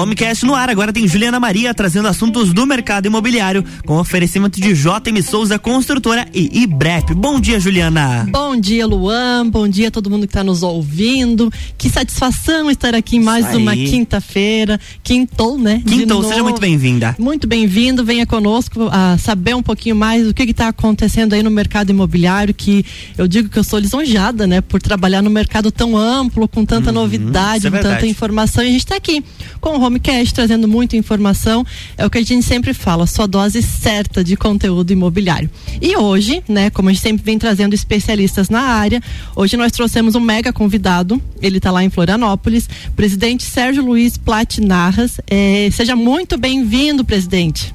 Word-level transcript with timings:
Homecast 0.00 0.46
no 0.46 0.54
ar. 0.54 0.70
Agora 0.70 0.94
tem 0.94 1.06
Juliana 1.06 1.38
Maria 1.38 1.74
trazendo 1.74 2.08
assuntos 2.08 2.54
do 2.54 2.66
mercado 2.66 3.04
imobiliário 3.04 3.62
com 3.84 3.98
oferecimento 3.98 4.58
de 4.58 4.72
JM 4.72 5.22
Souza 5.22 5.58
Construtora 5.58 6.26
e 6.32 6.62
IBREP. 6.62 7.12
Bom 7.12 7.38
dia, 7.38 7.60
Juliana. 7.60 8.26
Bom 8.30 8.56
dia, 8.56 8.86
Luan. 8.86 9.46
Bom 9.46 9.68
dia 9.68 9.88
a 9.88 9.90
todo 9.90 10.08
mundo 10.08 10.22
que 10.22 10.30
está 10.30 10.42
nos 10.42 10.62
ouvindo. 10.62 11.52
Que 11.76 11.90
satisfação 11.90 12.70
estar 12.70 12.94
aqui 12.94 13.16
em 13.16 13.20
mais 13.20 13.54
uma 13.54 13.74
quinta-feira. 13.74 14.80
Quintou, 15.02 15.58
né? 15.58 15.82
Quintou, 15.86 16.22
seja 16.22 16.42
muito 16.42 16.60
bem-vinda. 16.60 17.14
Muito 17.18 17.46
bem-vindo. 17.46 18.02
Venha 18.02 18.24
conosco 18.24 18.88
a 18.90 19.18
saber 19.18 19.54
um 19.54 19.62
pouquinho 19.62 19.96
mais 19.96 20.26
do 20.26 20.32
que 20.32 20.44
está 20.44 20.68
acontecendo 20.68 21.34
aí 21.34 21.42
no 21.42 21.50
mercado 21.50 21.90
imobiliário. 21.90 22.54
Que 22.54 22.86
eu 23.18 23.28
digo 23.28 23.50
que 23.50 23.58
eu 23.58 23.64
sou 23.64 23.78
lisonjada, 23.78 24.46
né? 24.46 24.62
Por 24.62 24.80
trabalhar 24.80 25.20
no 25.20 25.28
mercado 25.28 25.70
tão 25.70 25.94
amplo, 25.94 26.48
com 26.48 26.64
tanta 26.64 26.88
uhum, 26.88 26.94
novidade, 26.94 27.66
é 27.66 27.70
com 27.70 27.78
tanta 27.78 28.06
informação. 28.06 28.64
E 28.64 28.68
a 28.68 28.70
gente 28.70 28.80
está 28.80 28.96
aqui 28.96 29.22
com 29.60 29.76
o 29.76 29.89
Homecast, 29.90 30.32
trazendo 30.32 30.68
muita 30.68 30.96
informação. 30.96 31.66
É 31.98 32.06
o 32.06 32.10
que 32.10 32.18
a 32.18 32.22
gente 32.22 32.46
sempre 32.46 32.72
fala, 32.72 33.06
sua 33.06 33.26
dose 33.26 33.60
certa 33.60 34.22
de 34.22 34.36
conteúdo 34.36 34.92
imobiliário. 34.92 35.50
E 35.82 35.96
hoje, 35.96 36.42
né, 36.48 36.70
como 36.70 36.88
a 36.88 36.92
gente 36.92 37.02
sempre 37.02 37.24
vem 37.24 37.38
trazendo 37.38 37.74
especialistas 37.74 38.48
na 38.48 38.60
área, 38.60 39.02
hoje 39.34 39.56
nós 39.56 39.72
trouxemos 39.72 40.14
um 40.14 40.20
mega 40.20 40.52
convidado. 40.52 41.20
Ele 41.42 41.58
está 41.58 41.70
lá 41.70 41.82
em 41.82 41.90
Florianópolis, 41.90 42.68
presidente 42.94 43.42
Sérgio 43.42 43.84
Luiz 43.84 44.16
Platinarras. 44.16 45.20
É, 45.26 45.68
seja 45.72 45.96
muito 45.96 46.38
bem-vindo, 46.38 47.04
presidente. 47.04 47.74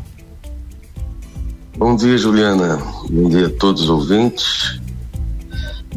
Bom 1.77 1.95
dia, 1.97 2.17
Juliana. 2.17 2.77
Bom 3.09 3.29
dia 3.29 3.47
a 3.47 3.49
todos 3.49 3.83
os 3.83 3.89
ouvintes. 3.89 4.79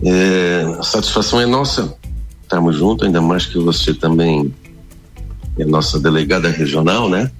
É, 0.02 0.76
a 0.78 0.82
satisfação 0.82 1.40
é 1.40 1.46
nossa. 1.46 1.96
Estamos 2.42 2.76
juntos, 2.76 3.06
ainda 3.06 3.20
mais 3.20 3.46
que 3.46 3.58
você 3.58 3.94
também 3.94 4.52
é 5.58 5.64
nossa 5.64 5.98
delegada 5.98 6.48
regional, 6.48 7.08
né? 7.08 7.30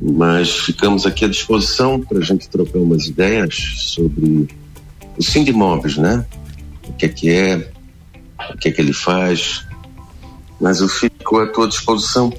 Mas 0.00 0.50
ficamos 0.50 1.06
aqui 1.06 1.24
à 1.24 1.28
disposição 1.28 2.00
para 2.00 2.18
a 2.18 2.22
gente 2.22 2.48
trocar 2.48 2.78
umas 2.78 3.06
ideias 3.06 3.56
sobre 3.76 4.48
o 5.16 5.22
Sindimóveis, 5.22 5.96
né? 5.96 6.24
O 6.88 6.92
que 6.92 7.06
é 7.06 7.08
que 7.08 7.30
é, 7.30 7.70
o 8.54 8.58
que 8.58 8.68
é 8.68 8.72
que 8.72 8.80
ele 8.80 8.92
faz. 8.92 9.66
Mas 10.60 10.80
eu 10.80 10.88
fico 10.88 11.38
à 11.38 11.46
tua 11.46 11.68
disposição 11.68 12.32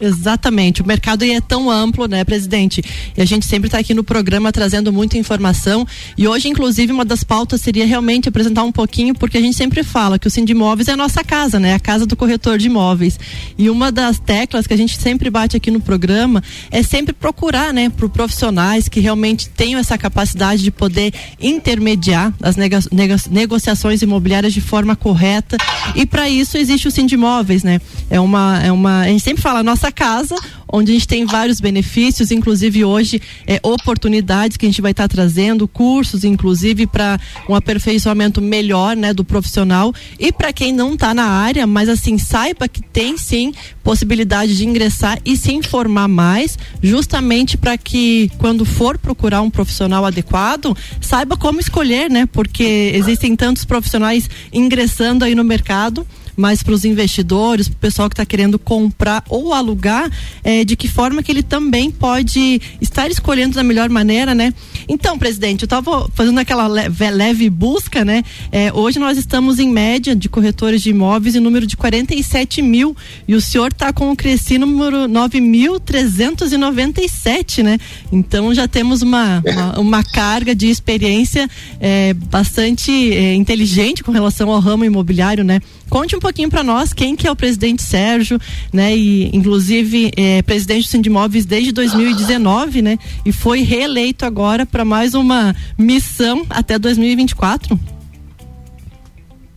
Exatamente. 0.00 0.82
O 0.82 0.86
mercado 0.86 1.24
é 1.24 1.40
tão 1.40 1.70
amplo, 1.70 2.06
né, 2.06 2.24
presidente? 2.24 2.82
E 3.16 3.22
a 3.22 3.24
gente 3.24 3.46
sempre 3.46 3.68
está 3.68 3.78
aqui 3.78 3.94
no 3.94 4.04
programa 4.04 4.52
trazendo 4.52 4.92
muita 4.92 5.16
informação. 5.16 5.86
E 6.16 6.28
hoje, 6.28 6.48
inclusive, 6.48 6.92
uma 6.92 7.04
das 7.04 7.24
pautas 7.24 7.60
seria 7.60 7.86
realmente 7.86 8.28
apresentar 8.28 8.62
um 8.62 8.72
pouquinho, 8.72 9.14
porque 9.14 9.38
a 9.38 9.40
gente 9.40 9.56
sempre 9.56 9.82
fala 9.82 10.18
que 10.18 10.26
o 10.26 10.30
Sindimóveis 10.30 10.88
é 10.88 10.92
a 10.92 10.96
nossa 10.96 11.24
casa, 11.24 11.58
né? 11.58 11.74
A 11.74 11.80
casa 11.80 12.06
do 12.06 12.16
corretor 12.16 12.58
de 12.58 12.66
imóveis. 12.66 13.18
E 13.56 13.70
uma 13.70 13.90
das 13.90 14.18
teclas 14.18 14.66
que 14.66 14.74
a 14.74 14.76
gente 14.76 14.96
sempre 14.96 15.30
bate 15.30 15.56
aqui 15.56 15.70
no 15.70 15.80
programa 15.80 16.42
é 16.70 16.82
sempre 16.82 17.12
procurar, 17.12 17.72
né, 17.72 17.88
para 17.88 18.08
profissionais 18.08 18.88
que 18.88 19.00
realmente 19.00 19.48
tenham 19.48 19.80
essa 19.80 19.98
capacidade 19.98 20.62
de 20.62 20.70
poder 20.70 21.12
intermediar 21.40 22.32
as 22.42 22.56
nego 22.56 22.76
nego 22.92 23.14
negociações 23.30 24.02
imobiliárias 24.02 24.52
de 24.52 24.60
forma 24.60 24.94
correta. 24.94 25.56
E 25.94 26.04
para 26.04 26.28
isso 26.28 26.56
existe 26.58 26.88
o 26.88 26.90
Sindimóveis, 26.90 27.62
né? 27.62 27.80
É 28.10 28.20
uma, 28.20 28.60
é 28.62 28.70
uma. 28.70 29.00
A 29.00 29.08
gente 29.08 29.22
sempre 29.22 29.42
fala, 29.42 29.62
nossa 29.62 29.85
nossa 29.86 29.92
casa, 29.92 30.36
onde 30.68 30.90
a 30.90 30.94
gente 30.94 31.06
tem 31.06 31.24
vários 31.24 31.60
benefícios, 31.60 32.30
inclusive 32.30 32.84
hoje 32.84 33.20
é, 33.46 33.60
oportunidades 33.62 34.56
que 34.56 34.66
a 34.66 34.68
gente 34.68 34.82
vai 34.82 34.90
estar 34.90 35.04
tá 35.04 35.14
trazendo, 35.14 35.68
cursos, 35.68 36.24
inclusive 36.24 36.86
para 36.86 37.20
um 37.48 37.54
aperfeiçoamento 37.54 38.42
melhor, 38.42 38.96
né, 38.96 39.14
do 39.14 39.24
profissional. 39.24 39.94
E 40.18 40.32
para 40.32 40.52
quem 40.52 40.72
não 40.72 40.94
está 40.94 41.14
na 41.14 41.24
área, 41.24 41.66
mas 41.66 41.88
assim 41.88 42.18
saiba 42.18 42.68
que 42.68 42.82
tem 42.82 43.16
sim 43.16 43.52
possibilidade 43.82 44.56
de 44.56 44.66
ingressar 44.66 45.20
e 45.24 45.36
se 45.36 45.52
informar 45.52 46.08
mais, 46.08 46.58
justamente 46.82 47.56
para 47.56 47.78
que 47.78 48.30
quando 48.38 48.64
for 48.64 48.98
procurar 48.98 49.42
um 49.42 49.50
profissional 49.50 50.04
adequado 50.04 50.76
saiba 51.00 51.36
como 51.36 51.60
escolher, 51.60 52.10
né, 52.10 52.26
porque 52.26 52.90
existem 52.94 53.36
tantos 53.36 53.64
profissionais 53.64 54.28
ingressando 54.52 55.24
aí 55.24 55.34
no 55.34 55.44
mercado 55.44 56.06
mas 56.36 56.62
para 56.62 56.74
os 56.74 56.84
investidores, 56.84 57.68
para 57.68 57.76
o 57.76 57.80
pessoal 57.80 58.08
que 58.08 58.14
está 58.14 58.26
querendo 58.26 58.58
comprar 58.58 59.24
ou 59.28 59.54
alugar, 59.54 60.10
é, 60.44 60.64
de 60.64 60.76
que 60.76 60.88
forma 60.88 61.22
que 61.22 61.32
ele 61.32 61.42
também 61.42 61.90
pode 61.90 62.60
estar 62.80 63.10
escolhendo 63.10 63.54
da 63.54 63.62
melhor 63.62 63.88
maneira, 63.88 64.34
né? 64.34 64.52
Então, 64.88 65.18
presidente, 65.18 65.62
eu 65.62 65.66
estava 65.66 66.08
fazendo 66.14 66.38
aquela 66.38 66.66
leve, 66.66 67.10
leve 67.10 67.50
busca, 67.50 68.04
né? 68.04 68.22
É, 68.52 68.72
hoje 68.72 68.98
nós 68.98 69.18
estamos 69.18 69.58
em 69.58 69.68
média 69.68 70.14
de 70.14 70.28
corretores 70.28 70.82
de 70.82 70.90
imóveis 70.90 71.34
em 71.34 71.40
número 71.40 71.66
de 71.66 71.76
47 71.76 72.62
mil 72.62 72.96
e 73.26 73.34
o 73.34 73.40
senhor 73.40 73.72
está 73.72 73.92
com 73.92 74.10
o 74.10 74.16
Cresci 74.16 74.58
número 74.58 75.08
9.397, 75.08 77.62
né? 77.62 77.78
Então 78.12 78.54
já 78.54 78.68
temos 78.68 79.02
uma, 79.02 79.42
uma, 79.44 79.80
uma 79.80 80.04
carga 80.04 80.54
de 80.54 80.68
experiência 80.68 81.50
é, 81.80 82.14
bastante 82.14 82.92
é, 83.12 83.34
inteligente 83.34 84.04
com 84.04 84.12
relação 84.12 84.50
ao 84.50 84.60
ramo 84.60 84.84
imobiliário, 84.84 85.44
né? 85.44 85.60
Conte 85.88 86.16
um 86.16 86.20
pouquinho 86.20 86.50
para 86.50 86.62
nós 86.62 86.92
quem 86.92 87.14
que 87.14 87.26
é 87.26 87.30
o 87.30 87.36
presidente 87.36 87.82
Sérgio, 87.82 88.38
né? 88.72 88.96
E 88.96 89.34
inclusive 89.36 90.10
é, 90.16 90.42
presidente 90.42 90.84
do 90.84 90.90
Sindimóveis 90.90 91.46
desde 91.46 91.72
2019, 91.72 92.82
né? 92.82 92.98
E 93.24 93.32
foi 93.32 93.62
reeleito 93.62 94.24
agora 94.24 94.66
para 94.66 94.84
mais 94.84 95.14
uma 95.14 95.54
missão 95.78 96.44
até 96.50 96.78
2024. 96.78 97.78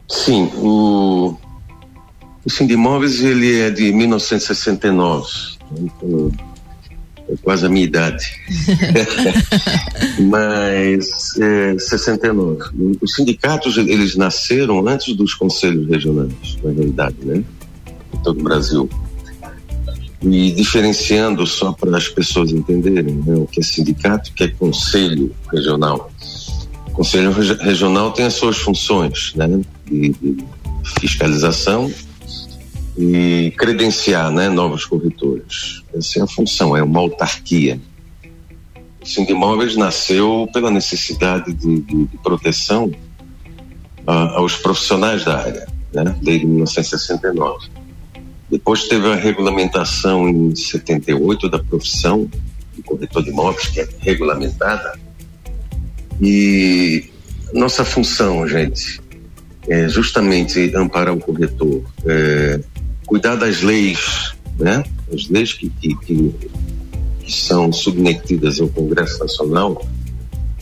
Sim, 0.07 0.49
o, 0.55 1.35
o 2.45 2.49
Sindimóveis 2.49 3.21
ele 3.21 3.59
é 3.59 3.69
de 3.69 3.91
1969. 3.91 5.27
Então, 5.71 6.31
é 7.29 7.35
quase 7.43 7.65
a 7.65 7.69
minha 7.69 7.85
idade. 7.85 8.25
Mas 10.19 11.37
é, 11.39 11.77
69. 11.77 12.97
Os 13.01 13.13
sindicatos 13.13 13.77
eles 13.77 14.15
nasceram 14.15 14.85
antes 14.87 15.15
dos 15.15 15.33
conselhos 15.33 15.87
regionais, 15.87 16.57
na 16.63 16.71
realidade, 16.71 17.17
né? 17.23 17.43
Em 18.13 18.17
todo 18.23 18.39
o 18.39 18.43
Brasil. 18.43 18.89
E 20.21 20.51
diferenciando 20.51 21.45
só 21.45 21.71
para 21.71 21.95
as 21.95 22.09
pessoas 22.09 22.51
entenderem 22.51 23.15
né? 23.15 23.35
o 23.35 23.45
que 23.45 23.61
é 23.61 23.63
sindicato, 23.63 24.31
o 24.31 24.33
que 24.33 24.45
é 24.45 24.47
conselho 24.49 25.33
regional. 25.51 26.11
O 26.87 26.91
conselho 26.91 27.31
regional 27.31 28.11
tem 28.11 28.25
as 28.25 28.33
suas 28.33 28.57
funções, 28.57 29.33
né? 29.35 29.61
de, 29.85 30.09
de 30.09 30.45
fiscalização 30.99 31.89
e 33.01 33.51
credenciar 33.51 34.29
né, 34.29 34.49
novos 34.49 34.83
corretores. 34.83 35.81
Essa 35.95 36.19
é 36.19 36.23
a 36.23 36.27
função, 36.27 36.75
é 36.75 36.83
uma 36.83 36.99
autarquia. 36.99 37.79
O 39.01 39.05
Sindimóveis 39.05 39.77
nasceu 39.77 40.49
pela 40.51 40.69
necessidade 40.69 41.53
de, 41.53 41.79
de, 41.79 42.05
de 42.07 42.17
proteção 42.17 42.91
aos 44.05 44.57
profissionais 44.57 45.23
da 45.23 45.37
área, 45.37 45.65
né, 45.93 46.13
desde 46.21 46.45
1969. 46.45 47.69
Depois 48.51 48.89
teve 48.89 49.07
a 49.07 49.15
regulamentação 49.15 50.27
em 50.27 50.53
78 50.53 51.47
da 51.47 51.59
profissão 51.59 52.29
de 52.75 52.81
corretor 52.81 53.23
de 53.23 53.29
imóveis, 53.29 53.67
que 53.67 53.79
é 53.79 53.87
regulamentada. 54.01 54.99
E 56.21 57.09
nossa 57.53 57.85
função, 57.85 58.45
gente, 58.45 58.99
é 59.69 59.87
justamente 59.87 60.75
amparar 60.75 61.13
o 61.13 61.19
corretor, 61.19 61.81
é, 62.05 62.59
cuidar 63.09 63.35
das 63.35 63.63
leis, 63.63 64.35
né? 64.59 64.83
As 65.11 65.27
leis 65.29 65.51
que, 65.53 65.67
que, 65.67 65.95
que, 65.95 66.33
que 67.25 67.33
são 67.33 67.73
submetidas 67.73 68.61
ao 68.61 68.69
Congresso 68.69 69.19
Nacional, 69.19 69.83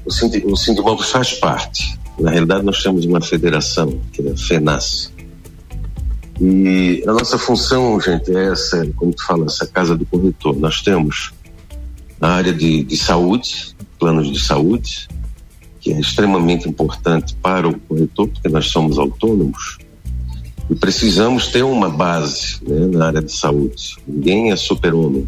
o, 0.05 0.11
Sind, 0.11 0.41
o 0.45 0.55
Sindimóvel 0.55 1.05
faz 1.05 1.33
parte. 1.33 1.99
Na 2.17 2.31
realidade, 2.31 2.63
nós 2.63 2.81
temos 2.81 3.05
uma 3.05 3.19
federação, 3.19 3.99
que 4.13 4.25
é 4.25 4.31
a 4.31 4.37
FENAS. 4.37 5.11
E 6.39 7.03
a 7.05 7.11
nossa 7.11 7.37
função, 7.37 7.99
gente, 7.99 8.33
é 8.33 8.51
essa, 8.53 8.87
como 8.95 9.11
tu 9.11 9.25
fala, 9.25 9.45
essa 9.45 9.67
casa 9.67 9.97
do 9.97 10.05
corretor. 10.05 10.55
Nós 10.57 10.81
temos 10.81 11.33
a 12.21 12.29
área 12.29 12.53
de, 12.53 12.83
de 12.83 12.95
saúde, 12.95 13.75
planos 13.99 14.31
de 14.31 14.39
saúde, 14.39 15.09
que 15.81 15.91
é 15.91 15.99
extremamente 15.99 16.69
importante 16.69 17.35
para 17.41 17.67
o 17.67 17.77
corretor, 17.77 18.29
porque 18.29 18.47
nós 18.47 18.67
somos 18.67 18.97
autônomos 18.97 19.79
e 20.69 20.75
precisamos 20.75 21.47
ter 21.47 21.63
uma 21.63 21.89
base 21.89 22.59
né, 22.61 22.87
na 22.87 23.07
área 23.07 23.21
de 23.21 23.31
saúde. 23.31 23.95
Ninguém 24.07 24.51
é 24.51 24.55
super-homem 24.55 25.27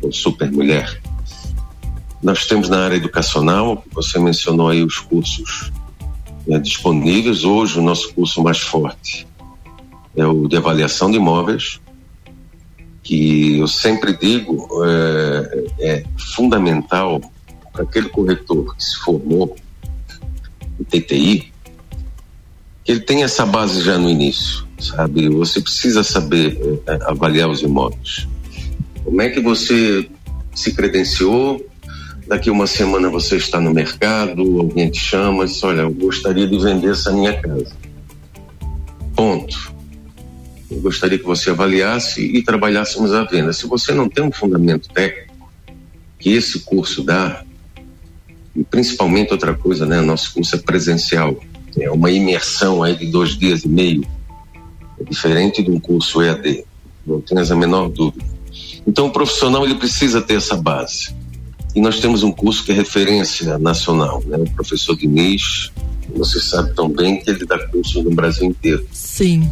ou 0.00 0.12
super-mulher. 0.12 1.00
Nós 2.22 2.46
temos 2.46 2.68
na 2.68 2.84
área 2.84 2.96
educacional, 2.96 3.84
você 3.92 4.18
mencionou 4.18 4.68
aí 4.68 4.82
os 4.82 4.98
cursos 4.98 5.70
né, 6.46 6.58
disponíveis. 6.58 7.44
Hoje, 7.44 7.78
o 7.78 7.82
nosso 7.82 8.12
curso 8.14 8.42
mais 8.42 8.58
forte 8.58 9.26
é 10.16 10.26
o 10.26 10.48
de 10.48 10.56
avaliação 10.56 11.10
de 11.10 11.16
imóveis, 11.18 11.80
que 13.02 13.58
eu 13.58 13.68
sempre 13.68 14.16
digo 14.16 14.68
é, 14.84 15.66
é 15.78 16.04
fundamental 16.34 17.20
para 17.72 17.82
aquele 17.82 18.08
corretor 18.08 18.74
que 18.74 18.84
se 18.84 18.96
formou 18.98 19.54
em 20.80 20.84
TTI, 20.84 21.47
ele 22.90 23.00
tenha 23.00 23.24
essa 23.24 23.44
base 23.44 23.82
já 23.82 23.98
no 23.98 24.08
início 24.08 24.68
sabe? 24.78 25.28
Você 25.28 25.60
precisa 25.60 26.02
saber 26.02 26.58
é, 26.86 26.98
avaliar 27.02 27.48
os 27.48 27.62
imóveis. 27.62 28.26
Como 29.04 29.20
é 29.20 29.28
que 29.28 29.40
você 29.40 30.08
se 30.54 30.72
credenciou? 30.72 31.64
Daqui 32.26 32.50
uma 32.50 32.66
semana 32.66 33.08
você 33.08 33.36
está 33.36 33.60
no 33.60 33.72
mercado, 33.72 34.42
alguém 34.60 34.90
te 34.90 35.00
chama 35.00 35.44
e 35.44 35.46
diz: 35.46 35.62
Olha, 35.62 35.82
eu 35.82 35.90
gostaria 35.92 36.46
de 36.46 36.58
vender 36.58 36.90
essa 36.90 37.10
minha 37.10 37.40
casa. 37.40 37.72
Ponto. 39.16 39.78
Eu 40.70 40.80
gostaria 40.80 41.18
que 41.18 41.24
você 41.24 41.50
avaliasse 41.50 42.20
e 42.20 42.42
trabalhássemos 42.42 43.14
a 43.14 43.24
venda. 43.24 43.54
Se 43.54 43.66
você 43.66 43.94
não 43.94 44.08
tem 44.08 44.22
um 44.22 44.30
fundamento 44.30 44.88
técnico 44.90 45.50
que 46.18 46.30
esse 46.30 46.60
curso 46.60 47.02
dá, 47.02 47.42
e 48.54 48.62
principalmente 48.62 49.32
outra 49.32 49.54
coisa, 49.54 49.86
né? 49.86 50.00
Nosso 50.02 50.34
curso 50.34 50.54
é 50.54 50.58
presencial, 50.58 51.40
é 51.80 51.90
uma 51.90 52.10
imersão 52.10 52.82
aí 52.82 52.96
de 52.96 53.06
dois 53.06 53.36
dias 53.36 53.64
e 53.64 53.68
meio, 53.68 54.04
é 55.00 55.04
diferente 55.04 55.62
de 55.62 55.70
um 55.70 55.78
curso 55.78 56.22
EAD, 56.22 56.64
não 57.06 57.20
tenhas 57.20 57.50
a 57.50 57.56
menor 57.56 57.88
dúvida. 57.88 58.24
Então 58.86 59.06
o 59.06 59.10
profissional 59.10 59.64
ele 59.64 59.74
precisa 59.74 60.20
ter 60.20 60.34
essa 60.34 60.56
base. 60.56 61.14
E 61.74 61.80
nós 61.80 62.00
temos 62.00 62.22
um 62.22 62.32
curso 62.32 62.64
que 62.64 62.72
é 62.72 62.74
referência 62.74 63.58
nacional, 63.58 64.22
né? 64.26 64.38
O 64.38 64.50
professor 64.50 64.96
Diniz, 64.96 65.70
você 66.14 66.40
sabe 66.40 66.74
tão 66.74 66.88
bem 66.88 67.20
que 67.20 67.30
ele 67.30 67.44
dá 67.44 67.58
curso 67.68 68.02
no 68.02 68.10
Brasil 68.10 68.46
inteiro. 68.46 68.86
Sim. 68.90 69.48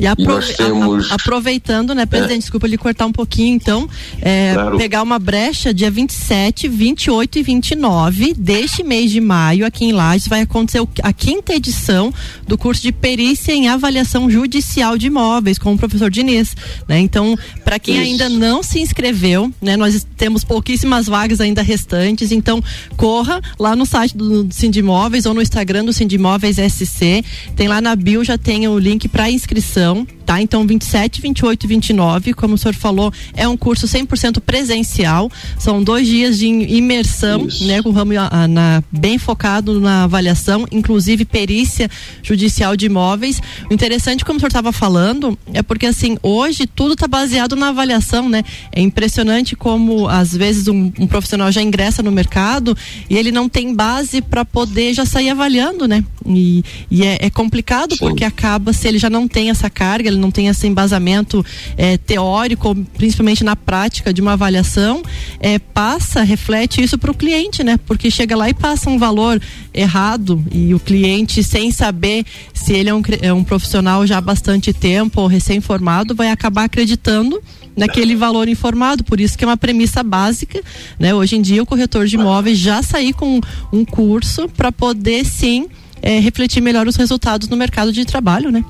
E, 0.00 0.06
aprove 0.06 0.54
temos... 0.54 1.12
aproveitando, 1.12 1.94
né, 1.94 2.06
presidente, 2.06 2.36
é. 2.36 2.40
desculpa 2.40 2.66
lhe 2.66 2.78
cortar 2.78 3.04
um 3.04 3.12
pouquinho, 3.12 3.54
então, 3.54 3.86
é, 4.22 4.54
claro. 4.54 4.78
pegar 4.78 5.02
uma 5.02 5.18
brecha 5.18 5.74
dia 5.74 5.90
27, 5.90 6.66
28 6.68 7.38
e 7.38 7.42
29 7.42 8.34
deste 8.34 8.82
mês 8.82 9.10
de 9.10 9.20
maio, 9.20 9.66
aqui 9.66 9.84
em 9.84 9.92
Lages, 9.92 10.26
vai 10.26 10.40
acontecer 10.40 10.80
a 11.02 11.12
quinta 11.12 11.52
edição 11.52 12.12
do 12.48 12.56
curso 12.56 12.80
de 12.80 12.92
perícia 12.92 13.52
em 13.52 13.68
avaliação 13.68 14.30
judicial 14.30 14.96
de 14.96 15.08
imóveis 15.08 15.58
com 15.58 15.74
o 15.74 15.78
professor 15.78 16.10
Diniz, 16.10 16.56
né? 16.88 16.98
Então, 16.98 17.36
para 17.62 17.78
quem 17.78 17.96
Isso. 17.96 18.04
ainda 18.04 18.28
não 18.30 18.62
se 18.62 18.80
inscreveu, 18.80 19.52
né, 19.60 19.76
nós 19.76 20.06
temos 20.16 20.44
pouquíssimas 20.44 21.06
vagas 21.06 21.42
ainda 21.42 21.60
restantes, 21.60 22.32
então 22.32 22.62
corra 22.96 23.42
lá 23.58 23.76
no 23.76 23.84
site 23.84 24.16
do 24.16 24.48
Sindimóveis 24.50 25.26
ou 25.26 25.34
no 25.34 25.42
Instagram 25.42 25.84
do 25.84 25.92
Sindimóveis 25.92 26.56
SC, 26.56 27.22
tem 27.54 27.68
lá 27.68 27.82
na 27.82 27.94
bio 27.94 28.24
já 28.24 28.38
tem 28.38 28.66
o 28.66 28.78
link 28.78 29.06
para 29.06 29.30
inscrição 29.30 29.89
inscrição, 29.90 30.06
tá? 30.30 30.40
Então 30.40 30.64
27, 30.64 31.20
28 31.20 31.64
e 31.64 31.66
29, 31.66 32.34
como 32.34 32.54
o 32.54 32.58
senhor 32.58 32.74
falou, 32.74 33.12
é 33.34 33.48
um 33.48 33.56
curso 33.56 33.88
100% 33.88 34.40
presencial. 34.40 35.28
São 35.58 35.82
dois 35.82 36.06
dias 36.06 36.38
de 36.38 36.46
imersão, 36.46 37.46
Isso. 37.46 37.66
né, 37.66 37.82
com 37.82 37.88
o 37.88 37.92
ramo 37.92 38.12
a, 38.16 38.46
na, 38.46 38.80
bem 38.92 39.18
focado 39.18 39.80
na 39.80 40.04
avaliação, 40.04 40.68
inclusive 40.70 41.24
perícia 41.24 41.90
judicial 42.22 42.76
de 42.76 42.86
imóveis. 42.86 43.40
O 43.68 43.74
interessante, 43.74 44.24
como 44.24 44.36
o 44.36 44.40
senhor 44.40 44.50
estava 44.50 44.70
falando, 44.70 45.36
é 45.52 45.64
porque 45.64 45.86
assim, 45.86 46.16
hoje 46.22 46.64
tudo 46.64 46.94
está 46.94 47.08
baseado 47.08 47.56
na 47.56 47.70
avaliação, 47.70 48.28
né? 48.28 48.44
É 48.70 48.80
impressionante 48.80 49.56
como 49.56 50.06
às 50.06 50.32
vezes 50.32 50.68
um, 50.68 50.92
um 50.96 51.08
profissional 51.08 51.50
já 51.50 51.60
ingressa 51.60 52.04
no 52.04 52.12
mercado 52.12 52.76
e 53.08 53.16
ele 53.16 53.32
não 53.32 53.48
tem 53.48 53.74
base 53.74 54.22
para 54.22 54.44
poder 54.44 54.94
já 54.94 55.04
sair 55.04 55.30
avaliando, 55.30 55.88
né? 55.88 56.04
E, 56.24 56.62
e 56.88 57.04
é, 57.04 57.18
é 57.22 57.30
complicado 57.30 57.96
Sim. 57.96 57.98
porque 57.98 58.24
acaba 58.24 58.72
se 58.72 58.86
ele 58.86 58.98
já 58.98 59.10
não 59.10 59.26
tem 59.26 59.50
essa 59.50 59.68
carga, 59.68 60.08
ele 60.08 60.19
não 60.20 60.30
tem 60.30 60.48
esse 60.48 60.66
embasamento 60.66 61.44
é, 61.76 61.96
teórico, 61.96 62.74
principalmente 62.96 63.42
na 63.42 63.56
prática 63.56 64.12
de 64.12 64.20
uma 64.20 64.32
avaliação, 64.32 65.02
é, 65.40 65.58
passa, 65.58 66.22
reflete 66.22 66.82
isso 66.82 66.98
para 66.98 67.10
o 67.10 67.14
cliente, 67.14 67.64
né? 67.64 67.78
Porque 67.86 68.10
chega 68.10 68.36
lá 68.36 68.48
e 68.48 68.54
passa 68.54 68.90
um 68.90 68.98
valor 68.98 69.40
errado 69.72 70.44
e 70.52 70.74
o 70.74 70.80
cliente, 70.80 71.42
sem 71.42 71.70
saber 71.70 72.24
se 72.52 72.72
ele 72.72 72.90
é 72.90 72.94
um, 72.94 73.02
é 73.22 73.32
um 73.32 73.42
profissional 73.42 74.06
já 74.06 74.18
há 74.18 74.20
bastante 74.20 74.72
tempo 74.72 75.20
ou 75.20 75.26
recém-formado, 75.26 76.14
vai 76.14 76.30
acabar 76.30 76.64
acreditando 76.64 77.40
naquele 77.76 78.14
valor 78.14 78.48
informado, 78.48 79.02
por 79.04 79.20
isso 79.20 79.38
que 79.38 79.44
é 79.44 79.46
uma 79.46 79.56
premissa 79.56 80.02
básica, 80.02 80.62
né? 80.98 81.14
Hoje 81.14 81.36
em 81.36 81.42
dia 81.42 81.62
o 81.62 81.66
corretor 81.66 82.06
de 82.06 82.16
imóveis 82.16 82.58
já 82.58 82.82
sair 82.82 83.12
com 83.12 83.40
um 83.72 83.84
curso 83.84 84.48
para 84.48 84.70
poder 84.70 85.24
sim 85.24 85.66
é, 86.02 86.18
refletir 86.18 86.60
melhor 86.60 86.86
os 86.86 86.96
resultados 86.96 87.48
no 87.48 87.56
mercado 87.56 87.92
de 87.92 88.04
trabalho, 88.04 88.50
né? 88.50 88.64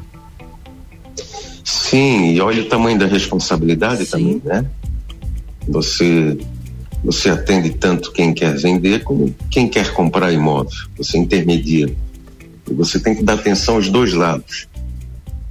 Sim, 1.64 2.32
e 2.32 2.40
olha 2.40 2.62
o 2.62 2.68
tamanho 2.68 2.98
da 2.98 3.06
responsabilidade 3.06 4.04
Sim. 4.04 4.10
também, 4.10 4.42
né? 4.44 4.66
Você 5.68 6.38
você 7.02 7.30
atende 7.30 7.70
tanto 7.70 8.12
quem 8.12 8.34
quer 8.34 8.56
vender 8.56 9.02
como 9.02 9.34
quem 9.50 9.68
quer 9.68 9.92
comprar 9.92 10.32
imóvel. 10.32 10.70
Você 10.98 11.16
intermedia. 11.16 11.90
E 12.70 12.74
você 12.74 13.00
tem 13.00 13.14
que 13.14 13.22
dar 13.22 13.34
atenção 13.34 13.76
aos 13.76 13.88
dois 13.88 14.12
lados. 14.12 14.68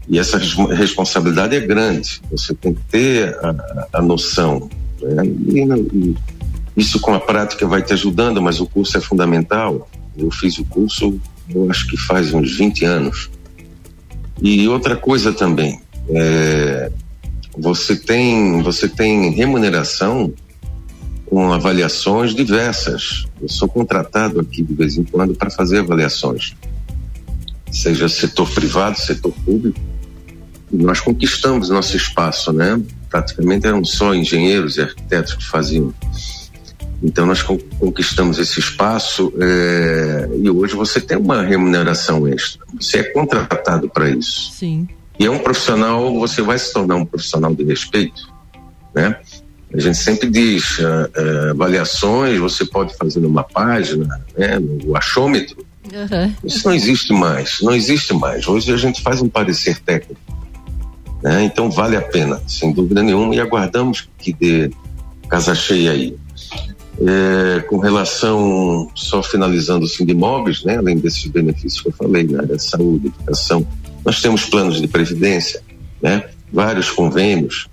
E 0.08 0.18
essa 0.18 0.38
responsabilidade 0.38 1.56
é 1.56 1.60
grande. 1.60 2.22
Você 2.32 2.54
tem 2.54 2.74
que 2.74 2.82
ter 2.90 3.36
a, 3.44 3.88
a 3.94 4.02
noção. 4.02 4.70
Né? 5.02 5.24
E, 5.26 5.60
e 5.94 6.16
isso 6.78 7.00
com 7.00 7.14
a 7.14 7.20
prática 7.20 7.68
vai 7.68 7.82
te 7.82 7.94
ajudando, 7.94 8.42
mas 8.42 8.60
o 8.60 8.66
curso 8.66 8.98
é 8.98 9.02
fundamental. 9.02 9.90
Eu 10.18 10.32
fiz 10.32 10.58
o 10.60 10.66
curso, 10.66 11.20
eu 11.54 11.70
acho 11.70 11.88
que 11.88 11.98
faz 11.98 12.34
uns 12.34 12.58
20 12.58 12.86
anos. 12.86 13.30
E 14.42 14.68
outra 14.68 14.96
coisa 14.96 15.34
também, 15.34 15.80
é, 16.10 16.92
você 17.58 17.96
tem 17.96 18.62
você 18.62 18.88
tem 18.88 19.32
remuneração 19.32 20.34
com 21.26 21.52
avaliações 21.54 22.34
diversas. 22.34 23.26
Eu 23.42 23.50
sou 23.50 23.68
contratado 23.68 24.40
aqui 24.40 24.64
de 24.64 24.74
vez 24.74 24.98
em 24.98 25.04
quando 25.04 25.36
para 25.36 25.50
fazer 25.50 25.80
avaliações, 25.80 26.56
seja 27.72 28.10
setor 28.10 28.50
privado, 28.50 28.98
setor 28.98 29.34
público. 29.46 29.80
E 30.72 30.78
nós 30.78 31.00
conquistamos 31.00 31.70
nosso 31.70 31.98
espaço, 31.98 32.54
né? 32.54 32.82
Praticamente 33.10 33.68
eram 33.68 33.84
só 33.84 34.14
engenheiros 34.14 34.78
e 34.78 34.82
arquitetos 34.82 35.34
que 35.34 35.46
faziam. 35.46 35.94
Então 37.02 37.26
nós 37.26 37.42
conquistamos 37.42 38.40
esse 38.40 38.60
espaço 38.60 39.34
é, 39.40 40.30
e 40.42 40.50
hoje 40.50 40.76
você 40.76 41.00
tem 41.00 41.18
uma 41.18 41.42
remuneração 41.42 42.28
extra. 42.28 42.66
Você 42.80 43.00
é 43.00 43.04
contratado 43.04 43.90
para 43.90 44.10
isso. 44.10 44.52
Sim. 44.52 44.88
E 45.18 45.26
é 45.26 45.32
um 45.32 45.40
profissional, 45.40 46.14
você 46.18 46.42
vai 46.42 46.58
se 46.60 46.74
tornar 46.74 46.96
um 46.96 47.06
profissional 47.06 47.54
de 47.54 47.64
respeito, 47.64 48.32
né? 48.94 49.18
A 49.74 49.80
gente 49.80 49.98
sempre 49.98 50.30
diz, 50.30 50.80
uh, 50.80 50.84
uh, 50.84 51.52
avaliações 51.52 52.40
você 52.40 52.66
pode 52.66 52.96
fazer 52.98 53.20
numa 53.20 53.44
página, 53.44 54.20
né, 54.36 54.58
no 54.58 54.98
achômetro. 54.98 55.64
Uhum. 55.94 56.34
Isso 56.44 56.68
não 56.68 56.74
existe 56.74 57.14
mais, 57.14 57.60
não 57.62 57.74
existe 57.74 58.14
mais. 58.14 58.48
Hoje 58.48 58.74
a 58.74 58.78
gente 58.78 59.02
faz 59.02 59.22
um 59.22 59.30
parecer 59.30 59.80
técnico. 59.80 60.20
Né? 61.22 61.44
Então 61.44 61.70
vale 61.70 61.96
a 61.96 62.02
pena, 62.02 62.42
sem 62.48 62.72
dúvida 62.72 63.04
nenhuma, 63.04 63.36
e 63.36 63.40
aguardamos 63.40 64.10
que 64.18 64.34
dê 64.34 64.72
casa 65.28 65.54
cheia 65.54 65.92
aí. 65.92 66.18
É, 67.02 67.62
com 67.62 67.78
relação, 67.78 68.90
só 68.94 69.24
finalizando 69.24 69.86
o 69.86 70.06
de 70.06 70.12
imóveis, 70.12 70.64
né, 70.66 70.78
além 70.78 70.98
desses 70.98 71.26
benefícios 71.28 71.82
que 71.82 71.88
eu 71.88 71.94
falei, 71.94 72.24
né, 72.24 72.42
da 72.42 72.60
saúde, 72.60 73.08
educação, 73.08 73.66
nós 74.06 74.22
temos 74.22 74.46
planos 74.46 74.82
de 74.82 74.88
previdência, 74.88 75.62
né? 76.02 76.30
vários 76.52 76.90
convênios, 76.90 77.70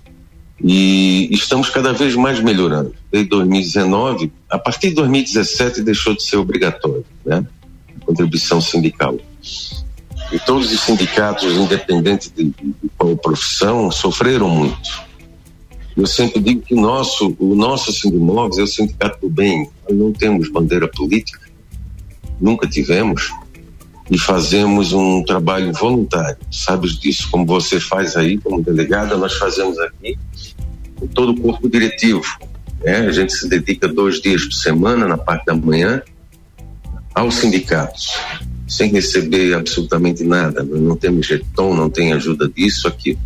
e 0.63 1.29
estamos 1.31 1.69
cada 1.69 1.93
vez 1.93 2.15
mais 2.15 2.39
melhorando. 2.39 2.93
Desde 3.11 3.29
2019, 3.29 4.31
a 4.49 4.57
partir 4.57 4.89
de 4.89 4.95
2017 4.95 5.81
deixou 5.81 6.15
de 6.15 6.23
ser 6.23 6.37
obrigatório, 6.37 7.05
né? 7.25 7.45
A 8.01 8.05
contribuição 8.05 8.59
sindical. 8.59 9.17
E 10.31 10.39
todos 10.39 10.71
os 10.71 10.79
sindicatos, 10.81 11.53
independente 11.53 12.31
de, 12.35 12.45
de 12.45 12.89
qual 12.97 13.15
profissão, 13.15 13.91
sofreram 13.91 14.49
muito. 14.49 15.06
Eu 15.97 16.05
sempre 16.05 16.39
digo 16.39 16.61
que 16.61 16.75
nosso, 16.75 17.35
o 17.39 17.55
nosso 17.55 17.91
Sindimóveis 17.91 18.59
é 18.59 18.63
o 18.63 18.67
sindicato 18.67 19.19
do 19.21 19.29
bem. 19.29 19.67
Nós 19.89 19.97
não 19.97 20.13
temos 20.13 20.47
bandeira 20.47 20.87
política, 20.87 21.39
nunca 22.39 22.67
tivemos 22.67 23.31
e 24.11 24.17
fazemos 24.19 24.93
um 24.93 25.23
trabalho 25.23 25.73
voluntário. 25.73 26.37
Sabes 26.51 26.99
disso, 26.99 27.27
como 27.31 27.47
você 27.47 27.79
faz 27.79 28.15
aí 28.15 28.37
como 28.37 28.61
delegada, 28.61 29.17
nós 29.17 29.33
fazemos 29.33 29.79
aqui 29.79 30.15
com 30.95 31.07
todo 31.07 31.31
o 31.31 31.41
corpo 31.41 31.67
diretivo. 31.67 32.23
Né? 32.83 32.99
A 32.99 33.11
gente 33.11 33.33
se 33.33 33.49
dedica 33.49 33.87
dois 33.87 34.21
dias 34.21 34.45
por 34.45 34.53
semana, 34.53 35.07
na 35.07 35.17
parte 35.17 35.47
da 35.47 35.55
manhã, 35.55 36.03
aos 37.15 37.35
sindicatos, 37.35 38.11
sem 38.67 38.91
receber 38.91 39.55
absolutamente 39.55 40.23
nada. 40.23 40.61
Nós 40.61 40.79
não 40.79 40.95
temos 40.95 41.25
jeton, 41.25 41.75
não 41.75 41.89
tem 41.89 42.13
ajuda 42.13 42.47
disso, 42.47 42.87
aqui. 42.87 43.17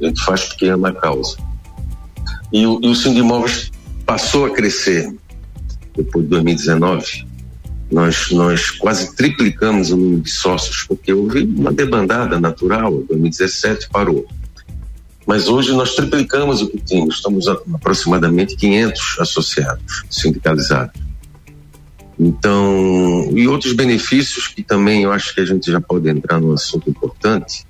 A 0.00 0.06
gente 0.06 0.24
faz 0.24 0.44
porque 0.44 0.64
é 0.64 0.74
uma 0.74 0.92
causa. 0.92 1.36
E 2.52 2.66
o, 2.66 2.80
e 2.82 2.88
o 2.88 2.94
Sindimóveis 2.94 3.70
passou 4.04 4.46
a 4.46 4.50
crescer 4.50 5.12
depois 5.96 6.24
de 6.24 6.30
2019 6.30 7.26
nós, 7.90 8.30
nós 8.30 8.70
quase 8.70 9.14
triplicamos 9.14 9.90
o 9.90 9.96
número 9.96 10.22
de 10.22 10.30
sócios, 10.30 10.84
porque 10.84 11.12
houve 11.12 11.44
uma 11.44 11.72
debandada 11.72 12.40
natural, 12.40 13.02
2017 13.08 13.88
parou. 13.90 14.26
Mas 15.26 15.48
hoje 15.48 15.72
nós 15.72 15.94
triplicamos 15.94 16.62
o 16.62 16.68
que 16.68 16.78
tínhamos, 16.78 17.16
estamos 17.16 17.48
a 17.48 17.52
aproximadamente 17.74 18.56
500 18.56 19.16
associados 19.20 20.04
sindicalizados. 20.10 21.00
Então, 22.18 23.30
e 23.32 23.46
outros 23.46 23.72
benefícios 23.72 24.48
que 24.48 24.62
também 24.62 25.02
eu 25.02 25.12
acho 25.12 25.34
que 25.34 25.40
a 25.40 25.44
gente 25.44 25.70
já 25.70 25.80
pode 25.80 26.08
entrar 26.08 26.40
num 26.40 26.52
assunto 26.52 26.88
importante, 26.88 27.66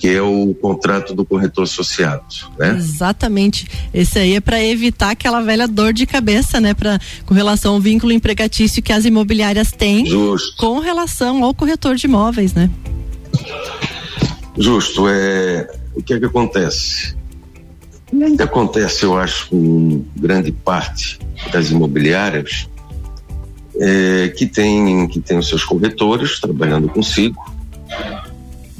que 0.00 0.08
é 0.08 0.22
o 0.22 0.54
contrato 0.54 1.14
do 1.14 1.26
corretor 1.26 1.64
associado, 1.64 2.24
né? 2.58 2.74
Exatamente. 2.74 3.68
Esse 3.92 4.18
aí 4.18 4.34
é 4.34 4.40
para 4.40 4.64
evitar 4.64 5.10
aquela 5.10 5.42
velha 5.42 5.68
dor 5.68 5.92
de 5.92 6.06
cabeça, 6.06 6.58
né, 6.58 6.72
para 6.72 6.98
com 7.26 7.34
relação 7.34 7.74
ao 7.74 7.80
vínculo 7.80 8.10
empregatício 8.10 8.82
que 8.82 8.94
as 8.94 9.04
imobiliárias 9.04 9.70
têm 9.70 10.06
Justo. 10.06 10.56
com 10.56 10.78
relação 10.78 11.44
ao 11.44 11.52
corretor 11.52 11.96
de 11.96 12.06
imóveis, 12.06 12.54
né? 12.54 12.70
Justo, 14.56 15.06
é 15.06 15.70
o 15.94 16.02
que 16.02 16.14
é 16.14 16.18
que 16.18 16.24
acontece? 16.24 17.14
E 18.10 18.24
ainda 18.24 18.44
acontece, 18.44 19.04
eu 19.04 19.18
acho, 19.18 19.50
com 19.50 20.02
grande 20.16 20.50
parte 20.50 21.18
das 21.52 21.70
imobiliárias 21.70 22.66
é, 23.78 24.28
que 24.28 24.46
tem 24.46 25.06
que 25.08 25.20
tem 25.20 25.36
os 25.36 25.46
seus 25.46 25.62
corretores 25.62 26.40
trabalhando 26.40 26.88
consigo 26.88 27.38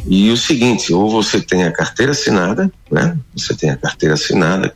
e 0.07 0.31
o 0.31 0.37
seguinte, 0.37 0.93
ou 0.93 1.11
você 1.11 1.41
tem 1.41 1.65
a 1.65 1.73
carteira 1.73 2.13
assinada, 2.13 2.73
né? 2.91 3.17
Você 3.35 3.55
tem 3.55 3.71
a 3.71 3.77
carteira 3.77 4.15
assinada, 4.15 4.75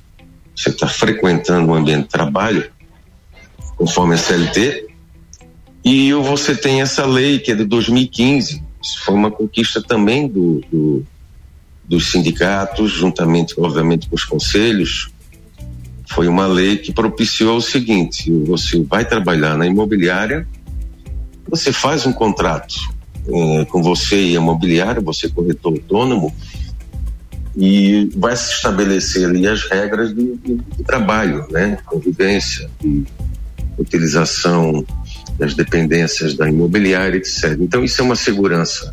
você 0.54 0.70
está 0.70 0.86
frequentando 0.86 1.70
o 1.70 1.74
ambiente 1.74 2.04
de 2.04 2.08
trabalho, 2.08 2.70
conforme 3.76 4.14
a 4.14 4.18
CLT, 4.18 4.86
e 5.84 6.14
ou 6.14 6.22
você 6.22 6.54
tem 6.54 6.80
essa 6.80 7.04
lei 7.04 7.38
que 7.38 7.52
é 7.52 7.54
de 7.54 7.64
2015, 7.64 8.62
isso 8.82 9.04
foi 9.04 9.14
uma 9.14 9.30
conquista 9.30 9.82
também 9.82 10.28
do, 10.28 10.60
do 10.70 11.06
dos 11.86 12.10
sindicatos, 12.10 12.92
juntamente, 12.92 13.54
obviamente, 13.58 14.08
com 14.08 14.16
os 14.16 14.24
conselhos, 14.24 15.10
foi 16.06 16.28
uma 16.28 16.46
lei 16.46 16.78
que 16.78 16.92
propiciou 16.92 17.56
o 17.56 17.62
seguinte: 17.62 18.30
você 18.46 18.80
vai 18.82 19.04
trabalhar 19.04 19.56
na 19.56 19.66
imobiliária, 19.66 20.46
você 21.48 21.72
faz 21.72 22.06
um 22.06 22.12
contrato 22.12 22.74
eh, 23.26 23.64
com 23.66 23.82
você 23.82 24.16
e 24.16 24.36
a 24.36 24.40
imobiliária, 24.40 25.00
você 25.00 25.28
corretor 25.28 25.72
autônomo, 25.72 26.34
e 27.56 28.10
vai 28.16 28.36
se 28.36 28.52
estabelecer 28.52 29.28
ali 29.28 29.46
as 29.46 29.62
regras 29.64 30.12
do 30.12 30.58
trabalho, 30.84 31.46
né? 31.50 31.78
Convivência 31.86 32.68
e 32.82 33.04
utilização 33.78 34.84
das 35.38 35.54
dependências 35.54 36.34
da 36.34 36.48
imobiliária, 36.48 37.16
etc. 37.16 37.56
Então 37.60 37.84
isso 37.84 38.00
é 38.00 38.04
uma 38.04 38.16
segurança 38.16 38.92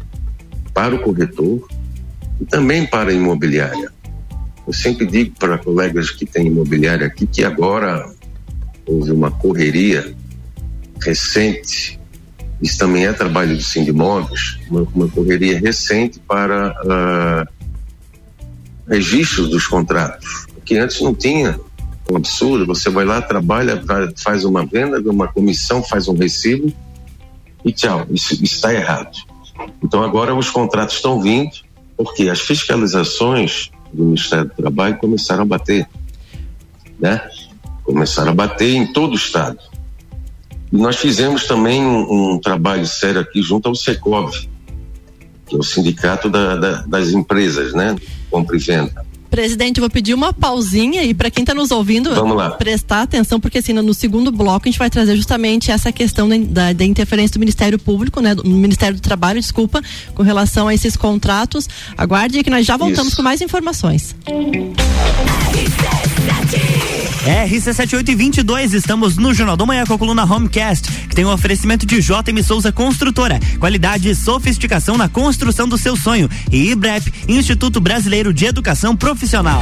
para 0.73 0.95
o 0.95 0.99
corretor 0.99 1.67
e 2.39 2.45
também 2.45 2.85
para 2.85 3.11
a 3.11 3.13
imobiliária. 3.13 3.91
Eu 4.65 4.73
sempre 4.73 5.05
digo 5.05 5.35
para 5.39 5.57
colegas 5.57 6.11
que 6.11 6.25
têm 6.25 6.47
imobiliária 6.47 7.07
aqui 7.07 7.25
que 7.25 7.43
agora 7.43 8.11
houve 8.85 9.11
uma 9.11 9.31
correria 9.31 10.15
recente 11.01 11.99
isso 12.61 12.77
também 12.77 13.05
é 13.05 13.13
trabalho 13.13 13.55
do 13.55 13.63
Sindimóveis, 13.63 14.59
uma, 14.69 14.87
uma 14.93 15.07
correria 15.09 15.59
recente 15.59 16.19
para 16.19 16.75
uh, 16.85 17.71
registros 18.87 19.49
dos 19.49 19.65
contratos, 19.65 20.45
porque 20.53 20.77
antes 20.77 21.01
não 21.01 21.13
tinha 21.13 21.59
um 22.09 22.17
absurdo, 22.17 22.65
você 22.65 22.89
vai 22.89 23.05
lá, 23.05 23.21
trabalha, 23.21 23.81
faz 24.17 24.43
uma 24.43 24.65
venda, 24.65 24.99
uma 25.09 25.27
comissão, 25.27 25.81
faz 25.81 26.07
um 26.07 26.15
recibo 26.15 26.71
e 27.65 27.71
tchau, 27.71 28.05
isso 28.11 28.43
está 28.43 28.73
errado. 28.73 29.17
Então 29.83 30.03
agora 30.03 30.35
os 30.35 30.49
contratos 30.49 30.95
estão 30.95 31.21
vindo, 31.21 31.51
porque 31.97 32.29
as 32.29 32.41
fiscalizações 32.41 33.71
do 33.93 34.05
Ministério 34.05 34.45
do 34.45 34.55
Trabalho 34.55 34.97
começaram 34.97 35.43
a 35.43 35.45
bater, 35.45 35.87
né? 36.99 37.21
Começaram 37.83 38.31
a 38.31 38.35
bater 38.35 38.73
em 38.73 38.91
todo 38.91 39.13
o 39.13 39.15
estado. 39.15 39.59
E 40.71 40.77
nós 40.77 40.97
fizemos 40.97 41.45
também 41.45 41.81
um, 41.81 42.33
um, 42.33 42.39
trabalho 42.39 42.85
sério 42.85 43.21
aqui 43.21 43.41
junto 43.41 43.67
ao 43.67 43.75
Secov, 43.75 44.31
que 45.45 45.55
é 45.55 45.59
o 45.59 45.63
sindicato 45.63 46.29
da, 46.29 46.55
da, 46.55 46.81
das 46.83 47.09
empresas, 47.09 47.73
né? 47.73 47.95
Compra 48.29 48.55
e 48.55 48.59
venda. 48.59 49.05
Presidente, 49.31 49.79
vou 49.79 49.89
pedir 49.89 50.13
uma 50.13 50.33
pausinha 50.33 51.03
e 51.03 51.13
para 51.13 51.31
quem 51.31 51.43
está 51.43 51.53
nos 51.53 51.71
ouvindo, 51.71 52.09
prestar 52.57 53.03
atenção, 53.03 53.39
porque 53.39 53.59
assim, 53.59 53.71
no 53.71 53.93
segundo 53.93 54.29
bloco 54.29 54.67
a 54.67 54.69
gente 54.69 54.77
vai 54.77 54.89
trazer 54.89 55.15
justamente 55.15 55.71
essa 55.71 55.89
questão 55.89 56.27
da, 56.27 56.73
da 56.73 56.83
interferência 56.83 57.35
do 57.35 57.39
Ministério 57.39 57.79
Público, 57.79 58.19
né? 58.19 58.35
Do 58.35 58.45
Ministério 58.45 58.97
do 58.97 59.01
Trabalho, 59.01 59.39
desculpa, 59.39 59.81
com 60.13 60.21
relação 60.21 60.67
a 60.67 60.73
esses 60.73 60.97
contratos. 60.97 61.69
Aguarde 61.97 62.43
que 62.43 62.49
nós 62.49 62.65
já 62.65 62.75
voltamos 62.75 63.07
Isso. 63.07 63.15
com 63.15 63.21
mais 63.21 63.39
informações. 63.39 64.13
RC7822, 67.25 68.73
estamos 68.73 69.15
no 69.15 69.33
Jornal 69.33 69.55
do 69.55 69.67
Manhã 69.67 69.85
com 69.85 69.93
a 69.93 69.97
coluna 69.97 70.23
Homecast, 70.23 70.91
que 71.07 71.15
tem 71.15 71.23
um 71.23 71.31
oferecimento 71.31 71.85
de 71.85 72.01
JM 72.01 72.43
Souza 72.43 72.71
Construtora, 72.71 73.39
qualidade 73.59 74.09
e 74.09 74.15
sofisticação 74.15 74.97
na 74.97 75.07
construção 75.07 75.67
do 75.67 75.77
seu 75.77 75.95
sonho. 75.95 76.29
E 76.51 76.71
IBREP, 76.71 77.13
Instituto 77.27 77.79
Brasileiro 77.79 78.33
de 78.33 78.45
Educação 78.45 78.95
Profissional. 78.95 79.61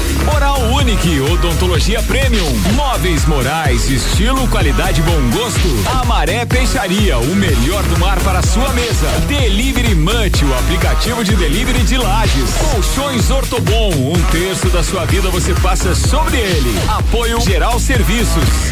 Oral 0.27 0.61
Unique, 0.73 1.19
odontologia 1.19 2.01
premium, 2.03 2.47
móveis 2.75 3.25
morais, 3.25 3.89
estilo, 3.89 4.47
qualidade, 4.47 5.01
bom 5.01 5.29
gosto. 5.31 5.99
Amaré 5.99 6.45
Peixaria, 6.45 7.17
o 7.17 7.35
melhor 7.35 7.83
do 7.83 7.97
mar 7.99 8.19
para 8.19 8.41
sua 8.41 8.69
mesa. 8.73 9.07
Delivery 9.27 9.95
Munch, 9.95 10.43
o 10.43 10.53
aplicativo 10.59 11.23
de 11.23 11.35
delivery 11.35 11.83
de 11.83 11.97
lajes. 11.97 12.53
Colchões 12.71 13.29
Ortobon, 13.31 13.89
um 13.89 14.21
terço 14.31 14.67
da 14.69 14.83
sua 14.83 15.05
vida 15.05 15.29
você 15.29 15.53
passa 15.55 15.95
sobre 15.95 16.37
ele. 16.37 16.79
Apoio 16.87 17.39
Geral 17.41 17.79
Serviços. 17.79 18.71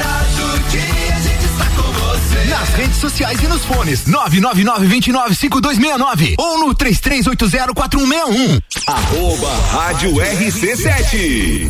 redes 2.81 2.97
sociais 2.97 3.39
e 3.43 3.47
nos 3.47 3.63
fones 3.63 4.05
999-295269 4.05 6.33
ou 6.39 6.57
no 6.57 6.73
33804161. 6.73 8.59
Arroba 8.87 9.51
Rádio 9.71 10.15
RC7. 10.15 11.69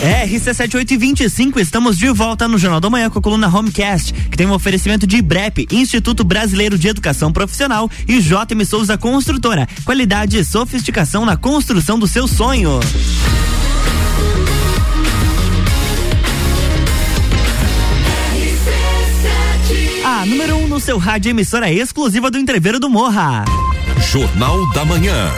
RC7825, 0.00 1.58
estamos 1.58 1.98
de 1.98 2.08
volta 2.10 2.48
no 2.48 2.56
Jornal 2.56 2.80
da 2.80 2.88
Manhã 2.88 3.10
com 3.10 3.18
a 3.18 3.22
coluna 3.22 3.48
Homecast, 3.48 4.12
que 4.12 4.36
tem 4.36 4.46
um 4.46 4.52
oferecimento 4.52 5.06
de 5.06 5.16
IBREP, 5.18 5.66
Instituto 5.70 6.24
Brasileiro 6.24 6.78
de 6.78 6.88
Educação 6.88 7.32
Profissional 7.32 7.90
e 8.06 8.20
JM 8.20 8.64
Souza 8.64 8.96
Construtora. 8.96 9.68
Qualidade 9.84 10.38
e 10.38 10.44
sofisticação 10.44 11.24
na 11.24 11.36
construção 11.36 11.98
do 11.98 12.06
seu 12.06 12.26
sonho. 12.26 12.80
A 20.04 20.24
número 20.24 20.56
1 20.56 20.64
um 20.64 20.68
no 20.68 20.80
seu 20.80 20.96
rádio 20.96 21.30
emissora 21.30 21.70
exclusiva 21.70 22.30
do 22.30 22.38
Entreveiro 22.38 22.80
do 22.80 22.88
Morra. 22.88 23.44
Jornal 24.10 24.66
da 24.72 24.84
Manhã. 24.84 25.30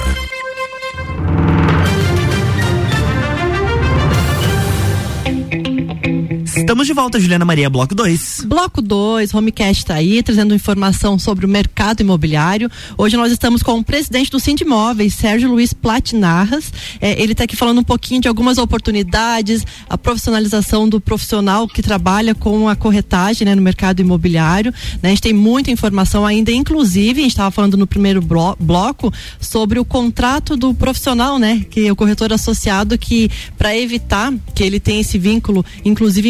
Estamos 6.60 6.86
de 6.86 6.92
volta, 6.92 7.18
Juliana 7.18 7.44
Maria, 7.44 7.70
bloco 7.70 7.94
2. 7.94 8.44
Bloco 8.46 8.82
2, 8.82 9.32
Homecast 9.34 9.82
está 9.82 9.94
aí, 9.94 10.22
trazendo 10.22 10.54
informação 10.54 11.18
sobre 11.18 11.46
o 11.46 11.48
mercado 11.48 12.00
imobiliário. 12.00 12.70
Hoje 12.98 13.16
nós 13.16 13.32
estamos 13.32 13.62
com 13.62 13.78
o 13.78 13.84
presidente 13.84 14.30
do 14.30 14.38
Sindimóveis, 14.38 15.14
Sérgio 15.14 15.48
Luiz 15.48 15.72
Platinarras. 15.72 16.72
É, 17.00 17.20
ele 17.20 17.32
está 17.32 17.44
aqui 17.44 17.56
falando 17.56 17.78
um 17.78 17.84
pouquinho 17.84 18.20
de 18.20 18.28
algumas 18.28 18.58
oportunidades, 18.58 19.64
a 19.88 19.96
profissionalização 19.96 20.88
do 20.88 21.00
profissional 21.00 21.66
que 21.66 21.82
trabalha 21.82 22.34
com 22.34 22.68
a 22.68 22.76
corretagem 22.76 23.46
né, 23.46 23.54
no 23.54 23.62
mercado 23.62 24.00
imobiliário. 24.00 24.72
Né? 25.02 25.08
A 25.08 25.08
gente 25.08 25.22
tem 25.22 25.32
muita 25.32 25.70
informação 25.70 26.26
ainda, 26.26 26.52
inclusive, 26.52 27.20
a 27.20 27.22
gente 27.22 27.32
estava 27.32 27.50
falando 27.50 27.76
no 27.76 27.86
primeiro 27.86 28.20
blo 28.20 28.54
bloco 28.60 29.12
sobre 29.40 29.78
o 29.78 29.84
contrato 29.84 30.56
do 30.56 30.74
profissional, 30.74 31.38
né? 31.38 31.64
Que 31.70 31.86
é 31.86 31.92
o 31.92 31.96
corretor 31.96 32.32
associado 32.32 32.98
que, 32.98 33.30
para 33.56 33.76
evitar 33.76 34.32
que 34.54 34.62
ele 34.62 34.78
tenha 34.78 35.00
esse 35.00 35.18
vínculo, 35.18 35.64
inclusive 35.84 36.28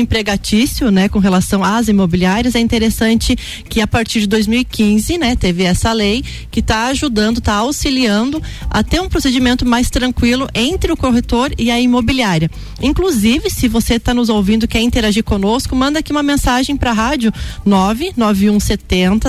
né, 0.90 1.08
com 1.08 1.18
relação 1.18 1.64
às 1.64 1.88
imobiliárias, 1.88 2.54
é 2.54 2.60
interessante 2.60 3.37
que 3.68 3.80
a 3.80 3.87
partir 3.87 4.20
de 4.20 4.26
2015, 4.26 5.18
né, 5.18 5.37
teve 5.37 5.64
essa 5.64 5.92
lei 5.92 6.25
que 6.50 6.60
está 6.60 6.87
ajudando, 6.87 7.38
está 7.38 7.54
auxiliando 7.54 8.42
a 8.68 8.82
ter 8.82 9.00
um 9.00 9.08
procedimento 9.08 9.66
mais 9.66 9.90
tranquilo 9.90 10.49
entre 10.54 10.92
o 10.92 10.96
corretor 10.96 11.52
e 11.58 11.70
a 11.70 11.80
imobiliária. 11.80 12.50
Inclusive, 12.82 13.50
se 13.50 13.68
você 13.68 13.94
está 13.94 14.14
nos 14.14 14.28
ouvindo 14.28 14.66
quer 14.66 14.80
interagir 14.80 15.25
conosco, 15.25 15.75
manda 15.76 15.99
aqui 15.99 16.12
uma 16.12 16.22
mensagem 16.22 16.76
para 16.76 16.90
a 16.90 16.94
rádio 16.94 17.32
99170 17.64 19.28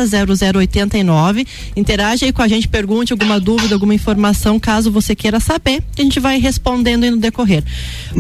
0089. 0.54 1.48
Interaja 1.76 2.26
aí 2.26 2.34
com 2.34 2.42
a 2.42 2.48
gente, 2.48 2.68
pergunte 2.68 3.12
alguma 3.12 3.40
dúvida, 3.40 3.76
alguma 3.76 3.94
informação, 3.94 4.60
caso 4.60 4.92
você 4.92 5.16
queira 5.16 5.40
saber, 5.40 5.84
a 5.98 6.02
gente 6.02 6.20
vai 6.20 6.40
respondendo 6.40 7.04
aí 7.04 7.12
no 7.12 7.18
decorrer. 7.18 7.64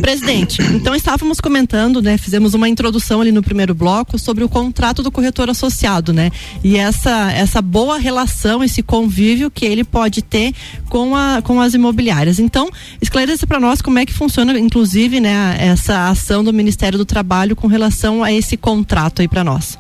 Presidente, 0.02 0.62
então 0.74 0.96
estávamos 0.96 1.40
comentando, 1.40 2.02
né, 2.02 2.18
fizemos 2.18 2.54
uma 2.54 2.61
introdução 2.70 3.22
ali 3.22 3.32
no 3.32 3.42
primeiro 3.42 3.74
bloco 3.74 4.18
sobre 4.18 4.44
o 4.44 4.50
contrato 4.50 5.04
do 5.04 5.12
corretor 5.12 5.50
associado, 5.50 6.14
né? 6.14 6.32
E 6.64 6.78
essa 6.78 7.32
essa 7.32 7.62
boa 7.62 7.98
relação, 7.98 8.64
esse 8.64 8.82
convívio 8.82 9.52
que 9.52 9.66
ele 9.66 9.84
pode 9.84 10.22
ter 10.22 10.54
com 10.90 11.16
a 11.16 11.42
com 11.42 11.60
as 11.62 11.74
imobiliárias. 11.74 12.40
Então, 12.40 12.70
esclareça 13.02 13.46
para 13.46 13.60
nós 13.60 13.82
como 13.82 14.00
é 14.00 14.06
que 14.06 14.14
funciona, 14.14 14.58
inclusive, 14.58 15.20
né, 15.20 15.58
essa 15.60 16.10
ação 16.10 16.44
do 16.44 16.54
Ministério 16.54 16.98
do 16.98 17.06
Trabalho 17.06 17.56
com 17.56 17.68
relação 17.68 18.24
a 18.24 18.32
esse 18.32 18.58
contrato 18.58 19.22
aí 19.22 19.28
para 19.28 19.44
nós. 19.44 19.78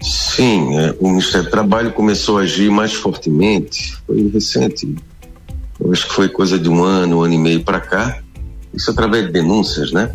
Sim, 0.00 0.76
é, 0.78 0.94
o 1.00 1.08
Ministério 1.08 1.46
do 1.46 1.50
Trabalho 1.50 1.92
começou 1.92 2.38
a 2.38 2.42
agir 2.42 2.70
mais 2.70 2.92
fortemente, 2.92 3.96
foi 4.06 4.30
recente, 4.30 4.94
eu 5.80 5.90
acho 5.90 6.06
que 6.06 6.14
foi 6.14 6.28
coisa 6.28 6.58
de 6.58 6.68
um 6.68 6.84
ano, 6.84 7.18
um 7.18 7.22
ano 7.22 7.34
e 7.34 7.38
meio 7.38 7.64
para 7.64 7.80
cá, 7.80 8.22
isso 8.76 8.90
através 8.90 9.26
de 9.26 9.32
denúncias, 9.32 9.90
né? 9.90 10.14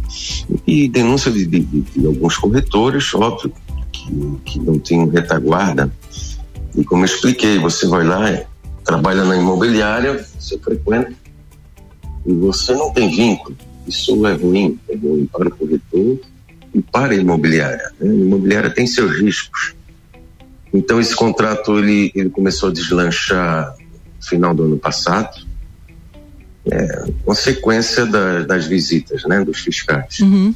E 0.67 0.87
denúncia 0.87 1.31
de, 1.31 1.45
de, 1.45 1.59
de 1.61 2.05
alguns 2.05 2.37
corretores, 2.37 3.13
óbvio, 3.15 3.51
que, 3.91 4.39
que 4.45 4.59
não 4.59 4.77
tinham 4.77 5.09
retaguarda. 5.09 5.91
E 6.75 6.83
como 6.83 7.01
eu 7.01 7.05
expliquei, 7.05 7.57
você 7.57 7.87
vai 7.87 8.05
lá, 8.05 8.43
trabalha 8.85 9.25
na 9.25 9.35
imobiliária, 9.35 10.23
você 10.37 10.59
frequenta, 10.59 11.11
e 12.25 12.33
você 12.33 12.73
não 12.73 12.93
tem 12.93 13.09
vínculo. 13.09 13.57
Isso 13.87 14.25
é 14.27 14.33
ruim, 14.33 14.79
é 14.87 14.95
ruim 14.95 15.25
para 15.25 15.47
o 15.47 15.51
corretor 15.51 16.19
e 16.73 16.81
para 16.81 17.13
a 17.13 17.15
imobiliária. 17.15 17.91
Né? 17.99 18.11
A 18.11 18.13
imobiliária 18.13 18.69
tem 18.69 18.85
seus 18.85 19.19
riscos. 19.19 19.73
Então 20.71 21.01
esse 21.01 21.15
contrato 21.15 21.79
ele, 21.79 22.11
ele 22.13 22.29
começou 22.29 22.69
a 22.69 22.71
deslanchar 22.71 23.75
no 24.17 24.25
final 24.25 24.53
do 24.53 24.63
ano 24.63 24.77
passado 24.77 25.50
é, 26.69 27.05
consequência 27.25 28.05
da, 28.05 28.43
das 28.43 28.65
visitas, 28.65 29.23
né, 29.23 29.43
dos 29.43 29.59
fiscais. 29.59 30.19
Uhum. 30.19 30.53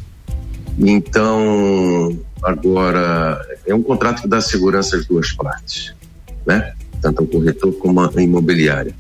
Então, 0.78 2.18
agora, 2.44 3.42
é 3.66 3.74
um 3.74 3.82
contrato 3.82 4.22
que 4.22 4.28
dá 4.28 4.42
segurança 4.42 4.98
às 4.98 5.06
duas 5.06 5.32
partes, 5.32 5.94
né? 6.46 6.74
Tanto 7.02 7.22
ao 7.22 7.28
corretor 7.28 7.72
como 7.74 8.02
à 8.02 8.12
imobiliária. 8.22 8.94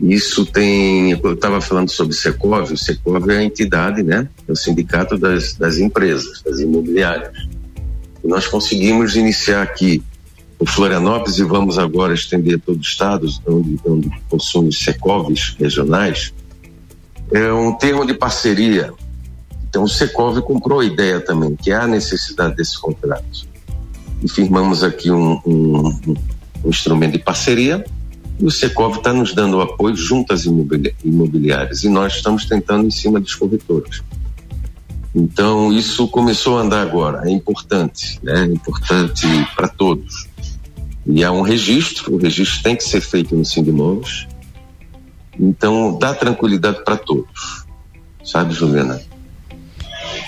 Isso 0.00 0.44
tem, 0.44 1.12
eu 1.12 1.32
estava 1.32 1.60
falando 1.60 1.90
sobre 1.90 2.14
o 2.14 2.16
Secov, 2.16 2.70
o 2.70 2.76
Secov 2.76 3.30
é 3.30 3.38
a 3.38 3.42
entidade, 3.42 4.02
né? 4.02 4.28
É 4.46 4.52
o 4.52 4.56
sindicato 4.56 5.16
das, 5.16 5.54
das 5.54 5.78
empresas, 5.78 6.42
das 6.42 6.60
imobiliárias. 6.60 7.32
E 8.22 8.28
nós 8.28 8.46
conseguimos 8.46 9.16
iniciar 9.16 9.62
aqui 9.62 10.02
o 10.58 10.66
Florianópolis 10.66 11.38
e 11.38 11.44
vamos 11.44 11.78
agora 11.78 12.14
estender 12.14 12.58
todo 12.60 12.78
o 12.78 12.82
estado, 12.82 13.28
onde, 13.46 13.78
onde 13.84 14.10
possui 14.28 14.68
os 14.68 14.78
Secovs 14.78 15.54
regionais, 15.58 16.32
é 17.30 17.52
um 17.52 17.72
termo 17.72 18.06
de 18.06 18.14
parceria. 18.14 18.92
Então 19.68 19.84
o 19.84 19.88
Secov 19.88 20.40
comprou 20.40 20.80
a 20.80 20.84
ideia 20.84 21.20
também, 21.20 21.54
que 21.54 21.72
há 21.72 21.86
necessidade 21.86 22.56
desse 22.56 22.80
contrato. 22.80 23.46
E 24.22 24.28
firmamos 24.28 24.82
aqui 24.82 25.10
um, 25.10 25.38
um, 25.44 26.16
um 26.64 26.68
instrumento 26.70 27.12
de 27.12 27.18
parceria 27.18 27.84
e 28.38 28.44
o 28.44 28.50
Secov 28.50 28.96
está 28.96 29.12
nos 29.12 29.34
dando 29.34 29.60
apoio 29.60 29.96
junto 29.96 30.32
às 30.32 30.44
imobiliárias 30.44 31.84
e 31.84 31.88
nós 31.88 32.14
estamos 32.14 32.46
tentando 32.46 32.86
em 32.86 32.90
cima 32.90 33.20
dos 33.20 33.34
corretores. 33.34 34.02
Então 35.14 35.72
isso 35.72 36.06
começou 36.08 36.58
a 36.58 36.62
andar 36.62 36.82
agora, 36.82 37.28
é 37.28 37.30
importante, 37.30 38.18
né? 38.22 38.44
é 38.44 38.44
importante 38.44 39.26
para 39.54 39.68
todos. 39.68 40.26
E 41.06 41.22
há 41.22 41.30
um 41.30 41.42
registro, 41.42 42.14
o 42.14 42.18
registro 42.18 42.62
tem 42.62 42.76
que 42.76 42.84
ser 42.84 43.00
feito 43.00 43.36
no 43.36 43.44
Sindimóveis. 43.44 44.26
Então, 45.38 45.98
dá 45.98 46.14
tranquilidade 46.14 46.82
para 46.84 46.96
todos. 46.96 47.64
Sabe, 48.24 48.52
Juliana? 48.52 49.00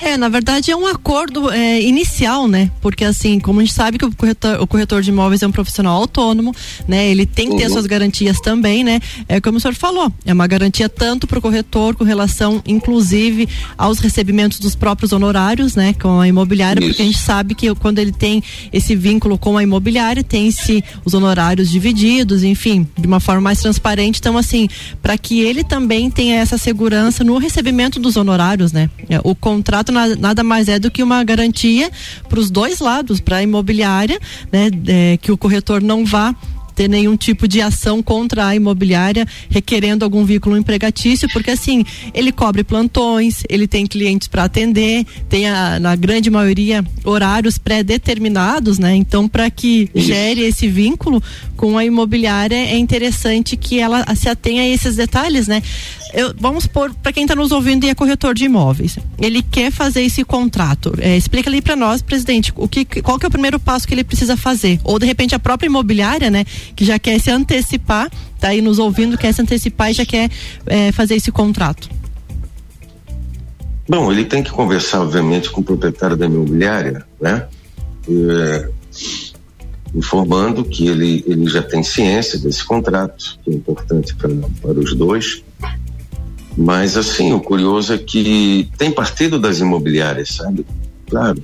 É, 0.03 0.17
na 0.17 0.29
verdade 0.29 0.71
é 0.71 0.77
um 0.77 0.87
acordo 0.87 1.51
é, 1.51 1.83
inicial, 1.83 2.47
né? 2.47 2.71
Porque 2.81 3.05
assim, 3.05 3.41
como 3.41 3.61
a 3.61 3.65
gente 3.65 3.75
sabe 3.75 3.99
que 3.99 4.05
o 4.05 4.15
corretor, 4.15 4.61
o 4.61 4.67
corretor 4.67 5.03
de 5.03 5.11
imóveis 5.11 5.43
é 5.43 5.47
um 5.47 5.53
profissional 5.53 5.97
autônomo, 6.01 6.55
né? 6.87 7.09
Ele 7.09 7.27
tem 7.27 7.51
que 7.51 7.57
ter 7.57 7.65
uhum. 7.65 7.73
suas 7.73 7.87
garantias 7.87 8.41
também, 8.41 8.85
né? 8.85 9.01
É 9.29 9.41
como 9.41 9.59
o 9.59 9.61
senhor 9.61 9.75
falou, 9.75 10.13
é 10.25 10.33
uma 10.33 10.47
garantia 10.47 10.89
tanto 10.89 11.27
para 11.27 11.39
o 11.39 11.43
corretor 11.43 11.95
com 11.97 12.05
relação, 12.05 12.63
inclusive, 12.67 13.49
aos 13.77 13.99
recebimentos 13.99 14.59
dos 14.59 14.75
próprios 14.75 15.13
honorários, 15.13 15.75
né? 15.75 15.95
Com 15.95 16.21
a 16.21 16.29
imobiliária, 16.29 16.81
Isso. 16.81 16.89
porque 16.89 17.03
a 17.03 17.07
gente 17.07 17.19
sabe 17.19 17.55
que 17.55 17.75
quando 17.75 17.99
ele 17.99 18.13
tem 18.13 18.43
esse 18.73 18.95
vínculo 18.95 19.37
com 19.39 19.57
a 19.57 19.63
imobiliária, 19.63 20.23
tem-se 20.23 20.83
os 21.05 21.15
honorários 21.15 21.71
divididos, 21.71 22.43
enfim, 22.45 22.87
de 22.97 23.07
uma 23.07 23.21
forma 23.21 23.41
mais 23.41 23.61
transparente. 23.61 24.19
Então, 24.21 24.37
assim, 24.37 24.69
para 25.03 25.19
que 25.19 25.41
ele 25.41 25.65
também 25.65 26.11
tenha 26.11 26.37
essa 26.37 26.57
segurança 26.57 27.25
no 27.25 27.39
recebimento 27.39 27.99
dos 27.99 28.17
honorários, 28.17 28.73
né? 28.73 28.89
O 29.25 29.35
contrato 29.35 29.88
nada 29.93 30.45
mais 30.45 30.69
é 30.69 30.79
do 30.79 30.91
que 30.91 31.03
uma 31.03 31.23
garantia 31.25 31.91
para 32.29 32.39
os 32.39 32.51
dois 32.51 32.81
lados, 32.81 33.21
para 33.21 33.37
a 33.37 33.43
imobiliária, 33.43 34.19
né? 34.53 34.71
É, 34.87 35.17
que 35.17 35.33
o 35.33 35.39
corretor 35.39 35.83
não 35.83 36.05
vá 36.05 36.35
ter 36.79 36.89
nenhum 36.89 37.17
tipo 37.17 37.49
de 37.49 37.61
ação 37.61 38.01
contra 38.01 38.47
a 38.47 38.55
imobiliária 38.55 39.27
requerendo 39.51 40.05
algum 40.05 40.25
vínculo 40.25 40.57
empregatício, 40.57 41.29
porque 41.33 41.51
assim, 41.51 41.85
ele 42.15 42.31
cobre 42.31 42.63
plantões, 42.63 43.43
ele 43.49 43.67
tem 43.67 43.85
clientes 43.85 44.29
para 44.29 44.45
atender, 44.45 45.05
tem 45.29 45.49
a, 45.49 45.81
na 45.81 45.97
grande 45.97 46.31
maioria 46.31 46.85
horários 47.05 47.59
pré-determinados, 47.59 48.79
né? 48.79 48.95
Então, 48.95 49.27
para 49.27 49.51
que 49.51 49.91
gere 49.93 50.43
esse 50.43 50.69
vínculo 50.69 51.21
com 51.57 51.77
a 51.77 51.85
imobiliária, 51.85 52.55
é 52.55 52.79
interessante 52.79 53.57
que 53.57 53.81
ela 53.81 54.05
se 54.15 54.29
atenha 54.29 54.63
a 54.63 54.69
esses 54.69 54.95
detalhes, 54.95 55.49
né? 55.49 55.61
Eu, 56.15 56.35
vamos 56.39 56.67
pôr 56.67 56.95
para 56.95 57.13
quem 57.13 57.25
está 57.25 57.35
nos 57.35 57.53
ouvindo 57.53 57.85
e 57.85 57.91
é 57.91 57.95
corretor 57.95 58.35
de 58.35 58.45
imóveis. 58.45 58.99
Ele 59.19 59.43
quer 59.43 59.71
fazer 59.71 60.03
esse 60.03 60.25
contrato. 60.25 60.95
É, 60.99 61.17
explica 61.17 61.51
ali 61.51 61.61
para 61.61 61.77
nós, 61.77 62.01
presidente, 62.01 62.53
o 62.57 62.67
que, 62.67 62.85
qual 63.03 63.19
que 63.19 63.27
é 63.27 63.29
o 63.29 63.31
primeiro 63.31 63.61
passo 63.61 63.87
que 63.87 63.93
ele 63.93 64.05
precisa 64.05 64.37
fazer? 64.37 64.81
Ou 64.85 64.99
de 64.99 65.05
repente 65.05 65.35
a 65.35 65.39
própria 65.39 65.67
imobiliária, 65.67 66.31
né, 66.31 66.45
que 66.75 66.85
já 66.85 66.99
quer 66.99 67.19
se 67.21 67.31
antecipar, 67.31 68.11
tá 68.39 68.49
aí 68.49 68.61
nos 68.61 68.79
ouvindo, 68.79 69.19
quer 69.19 69.33
se 69.33 69.43
antecipar 69.43 69.91
e 69.91 69.95
já 69.95 70.07
quer 70.07 70.31
é, 70.67 70.93
fazer 70.93 71.15
esse 71.17 71.31
contrato. 71.31 71.89
Bom, 73.89 74.13
ele 74.13 74.25
tem 74.25 74.43
que 74.43 74.51
conversar, 74.51 75.01
obviamente, 75.01 75.51
com 75.51 75.63
o 75.63 75.65
proprietário 75.65 76.17
da 76.17 76.27
imobiliária, 76.27 77.07
né? 77.21 77.47
É, 78.09 78.69
informando 79.95 80.65
que 80.65 80.87
ele, 80.87 81.25
ele 81.27 81.49
já 81.49 81.63
tem 81.63 81.83
ciência 81.83 82.39
desse 82.39 82.65
contrato, 82.65 83.39
que 83.43 83.51
é 83.51 83.55
importante 83.55 84.15
pra, 84.15 84.29
para 84.61 84.79
os 84.79 84.95
dois, 84.95 85.43
mas, 86.61 86.97
assim, 86.97 87.33
o 87.33 87.41
curioso 87.41 87.95
é 87.95 87.99
que 87.99 88.69
tem 88.77 88.91
partido 88.91 89.39
das 89.39 89.61
imobiliárias, 89.61 90.31
sabe? 90.31 90.67
Claro, 91.09 91.43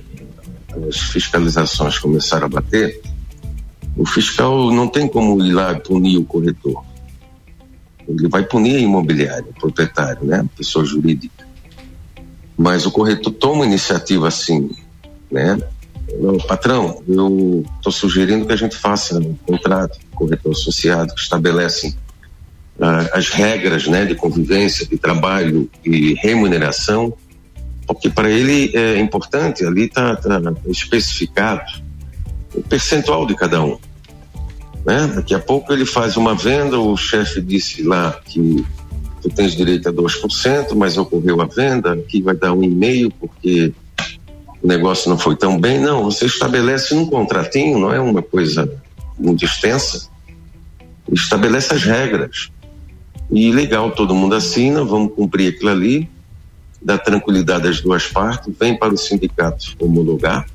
as 0.89 0.97
fiscalizações 0.97 1.97
começaram 1.97 2.47
a 2.47 2.49
bater. 2.49 3.01
O 3.97 4.05
fiscal 4.05 4.71
não 4.71 4.87
tem 4.87 5.07
como 5.07 5.43
ir 5.43 5.53
lá 5.53 5.73
punir 5.79 6.17
o 6.17 6.25
corretor. 6.25 6.83
Ele 8.07 8.27
vai 8.27 8.43
punir 8.43 8.75
a 8.75 8.79
imobiliária, 8.79 9.45
o 9.49 9.53
proprietário, 9.53 10.25
né? 10.25 10.39
A 10.39 10.57
pessoa 10.57 10.85
jurídica. 10.85 11.47
Mas 12.57 12.85
o 12.85 12.91
corretor 12.91 13.33
toma 13.33 13.65
iniciativa 13.65 14.27
assim, 14.27 14.69
né? 15.31 15.57
patrão, 16.47 17.01
eu 17.07 17.65
estou 17.77 17.91
sugerindo 17.91 18.45
que 18.45 18.53
a 18.53 18.55
gente 18.55 18.75
faça 18.75 19.17
um 19.17 19.35
contrato, 19.45 19.99
corretor 20.13 20.51
associado, 20.51 21.13
que 21.13 21.19
estabelece 21.19 21.95
as 23.13 23.29
regras 23.29 23.87
né, 23.87 24.05
de 24.05 24.15
convivência, 24.15 24.85
de 24.85 24.97
trabalho 24.97 25.69
e 25.83 26.13
remuneração, 26.13 27.13
porque 27.87 28.09
para 28.09 28.29
ele 28.29 28.71
é 28.75 28.99
importante, 28.99 29.65
ali 29.65 29.85
está 29.85 30.15
tá 30.15 30.39
especificado 30.67 31.63
o 32.55 32.61
percentual 32.61 33.25
de 33.25 33.35
cada 33.35 33.61
um. 33.61 33.77
Né? 34.85 35.07
Daqui 35.15 35.33
a 35.33 35.39
pouco 35.39 35.73
ele 35.73 35.85
faz 35.85 36.15
uma 36.15 36.35
venda, 36.35 36.79
o 36.79 36.95
chefe 36.95 37.41
disse 37.41 37.83
lá 37.83 38.19
que 38.25 38.63
tu 39.21 39.29
tens 39.29 39.55
direito 39.55 39.89
a 39.89 39.93
2%, 39.93 40.75
mas 40.75 40.97
ocorreu 40.97 41.41
a 41.41 41.45
venda, 41.45 41.93
aqui 41.93 42.21
vai 42.21 42.35
dar 42.35 42.53
um 42.53 42.63
e 42.63 42.69
meio 42.69 43.11
porque 43.11 43.73
o 44.61 44.67
negócio 44.67 45.09
não 45.09 45.17
foi 45.17 45.35
tão 45.35 45.59
bem. 45.59 45.79
Não, 45.79 46.03
você 46.03 46.25
estabelece 46.25 46.93
um 46.93 47.05
contratinho, 47.05 47.79
não 47.79 47.91
é 47.91 47.99
uma 47.99 48.21
coisa 48.21 48.71
muito 49.17 49.43
extensa, 49.43 50.07
estabelece 51.11 51.73
as 51.73 51.83
regras. 51.83 52.51
E 53.31 53.51
legal, 53.51 53.89
todo 53.91 54.13
mundo 54.13 54.35
assina, 54.35 54.83
vamos 54.83 55.13
cumprir 55.15 55.53
aquilo 55.53 55.71
ali, 55.71 56.07
dá 56.79 56.95
tranquilidade 56.95 57.67
às 57.67 57.81
duas 57.81 58.05
partes, 58.05 58.53
vem 58.59 58.77
para 58.77 58.93
o 58.93 58.97
sindicato 58.97 59.75
homologar 59.79 60.45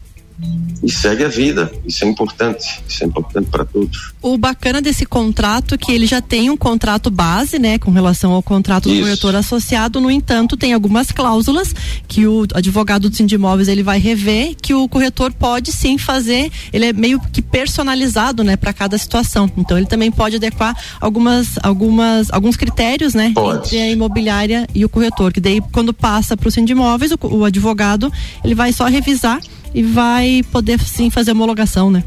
e 0.83 0.91
segue 0.91 1.25
a 1.25 1.29
vida. 1.29 1.71
Isso 1.87 2.05
é 2.05 2.09
importante, 2.09 2.83
isso 2.89 3.05
é 3.05 3.07
importante 3.07 3.49
para 3.51 3.65
todos. 3.65 4.13
O 4.23 4.37
bacana 4.39 4.81
desse 4.81 5.05
contrato 5.05 5.75
é 5.75 5.79
que 5.79 5.93
ele 5.93 6.07
já 6.07 6.21
tem 6.21 6.51
um 6.51 6.57
contrato 6.57 7.11
base, 7.11 7.59
né, 7.59 7.79
com 7.79 7.91
relação 7.91 8.33
ao 8.33 8.43
contrato 8.43 8.89
do 8.89 8.95
isso. 8.95 9.03
corretor 9.03 9.35
associado. 9.37 10.01
No 10.01 10.11
entanto, 10.11 10.57
tem 10.57 10.73
algumas 10.73 11.11
cláusulas 11.11 11.75
que 12.09 12.27
o 12.27 12.47
advogado 12.55 13.09
do 13.11 13.17
Sindimóveis 13.17 13.69
ele 13.69 13.83
vai 13.83 13.99
rever 13.99 14.55
que 14.61 14.75
o 14.75 14.89
corretor 14.89 15.33
pode 15.33 15.73
sim 15.73 15.99
fazer. 15.99 16.51
Ele 16.73 16.87
é 16.87 16.93
meio 16.93 17.21
que 17.21 17.43
personalizado, 17.43 18.43
né, 18.43 18.57
para 18.57 18.73
cada 18.73 18.97
situação. 18.97 19.51
Então 19.57 19.77
ele 19.77 19.87
também 19.87 20.11
pode 20.11 20.37
adequar 20.37 20.77
algumas, 21.01 21.59
algumas, 21.63 22.31
alguns 22.31 22.57
critérios, 22.57 23.15
né, 23.15 23.33
pode. 23.35 23.67
entre 23.67 23.81
a 23.81 23.91
imobiliária 23.91 24.67
e 24.75 24.85
o 24.85 24.89
corretor. 24.89 25.33
Que 25.33 25.41
daí 25.41 25.61
quando 25.73 25.93
passa 25.93 26.37
para 26.37 26.49
o 26.49 26.51
Sindimóveis, 26.51 27.13
o, 27.13 27.19
o 27.23 27.45
advogado 27.45 28.11
ele 28.43 28.55
vai 28.55 28.73
só 28.73 28.87
revisar 28.87 29.41
e 29.75 29.83
vai 29.83 30.43
poder 30.51 30.81
sim 30.81 31.11
fazer 31.11 31.33
homologação, 31.33 31.91
né? 31.91 32.05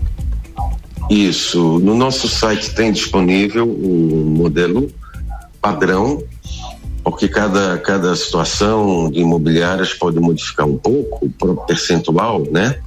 Isso. 1.10 1.80
No 1.80 1.96
nosso 1.96 2.28
site 2.28 2.74
tem 2.74 2.92
disponível 2.92 3.68
o 3.68 4.26
modelo 4.38 4.92
padrão, 5.62 6.24
porque 7.04 7.28
cada, 7.28 7.78
cada 7.78 8.16
situação 8.16 9.10
de 9.12 9.20
imobiliárias 9.20 9.94
pode 9.94 10.20
modificar 10.20 10.66
um 10.66 10.78
pouco 10.78 11.30
o 11.42 11.56
percentual, 11.66 12.44
né? 12.50 12.80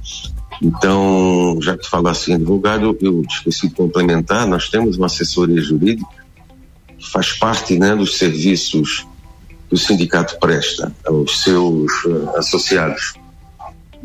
Então, 0.61 1.59
já 1.61 1.77
que 1.77 1.87
falasse 1.87 2.31
em 2.31 2.35
advogado, 2.35 2.97
eu 2.99 3.21
esqueci 3.29 3.67
de 3.67 3.75
complementar, 3.75 4.47
nós 4.47 4.69
temos 4.69 4.97
uma 4.97 5.05
assessoria 5.05 5.61
jurídica 5.61 6.09
que 6.97 7.11
faz 7.11 7.31
parte 7.33 7.77
né, 7.77 7.95
dos 7.95 8.17
serviços 8.17 9.05
que 9.69 9.75
o 9.75 9.77
sindicato 9.77 10.39
presta 10.39 10.91
aos 11.05 11.43
seus 11.43 11.91
uh, 12.05 12.29
associados. 12.37 13.13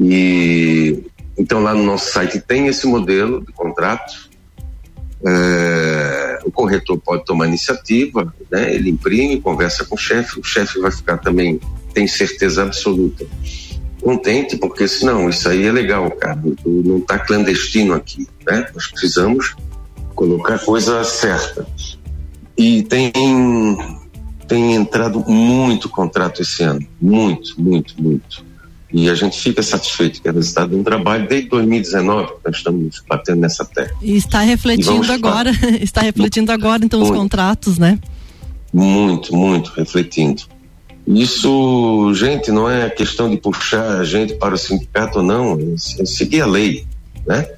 E 0.01 1.03
então 1.37 1.63
lá 1.63 1.75
no 1.75 1.83
nosso 1.83 2.13
site 2.13 2.41
tem 2.41 2.67
esse 2.67 2.87
modelo 2.87 3.45
de 3.45 3.53
contrato. 3.53 4.31
É, 5.25 6.41
o 6.45 6.51
corretor 6.51 6.99
pode 6.99 7.25
tomar 7.25 7.47
iniciativa, 7.47 8.35
né? 8.51 8.75
ele 8.75 8.91
imprime, 8.91 9.41
conversa 9.41 9.85
com 9.85 9.95
o 9.95 9.99
chefe, 9.99 10.41
o 10.41 10.43
chefe 10.43 10.81
vai 10.81 10.91
ficar 10.91 11.19
também, 11.19 11.61
tem 11.95 12.09
certeza 12.09 12.65
absoluta, 12.65 13.25
contente, 14.01 14.57
porque 14.57 14.89
senão 14.89 15.31
isso 15.31 15.49
aí 15.49 15.65
é 15.65 15.71
legal, 15.71 16.11
cara, 16.11 16.43
não 16.65 16.99
está 16.99 17.21
clandestino 17.21 17.95
aqui, 17.95 18.27
né? 18.45 18.67
Nós 18.75 18.89
precisamos 18.89 19.55
colocar 20.17 20.57
a 20.57 20.59
coisa 20.59 21.05
certa. 21.05 21.65
E 22.57 22.83
tem, 22.83 23.13
tem 24.49 24.75
entrado 24.75 25.21
muito 25.21 25.89
contrato 25.89 26.43
esse 26.43 26.65
ano, 26.65 26.85
muito, 27.01 27.61
muito, 27.61 27.95
muito. 28.03 28.45
E 28.93 29.09
a 29.09 29.15
gente 29.15 29.41
fica 29.41 29.63
satisfeito 29.63 30.21
que 30.21 30.29
é 30.29 30.33
resultado 30.33 30.71
de 30.71 30.77
um 30.77 30.83
trabalho 30.83 31.27
desde 31.27 31.49
2019 31.49 32.27
que 32.27 32.35
nós 32.45 32.57
estamos 32.57 33.03
batendo 33.09 33.41
nessa 33.41 33.65
tecla. 33.65 33.97
E 34.03 34.17
está 34.17 34.41
refletindo 34.41 35.07
e 35.07 35.11
agora, 35.11 35.51
está 35.81 36.03
refletindo 36.03 36.53
agora 36.53 36.85
então 36.85 37.01
muito, 37.01 37.13
os 37.13 37.19
contratos, 37.19 37.79
né? 37.79 37.99
Muito, 38.73 39.35
muito 39.35 39.73
refletindo. 39.73 40.43
Isso, 41.07 42.13
gente, 42.15 42.53
não 42.53 42.71
é 42.71 42.89
questão 42.91 43.31
de 43.31 43.37
puxar 43.37 43.99
a 43.99 44.05
gente 44.05 44.35
para 44.35 44.55
o 44.55 44.59
sindicato 44.59 45.19
ou 45.19 45.25
não, 45.25 45.59
é 45.99 46.05
seguir 46.05 46.43
a 46.43 46.47
lei, 46.47 46.87
né? 47.27 47.49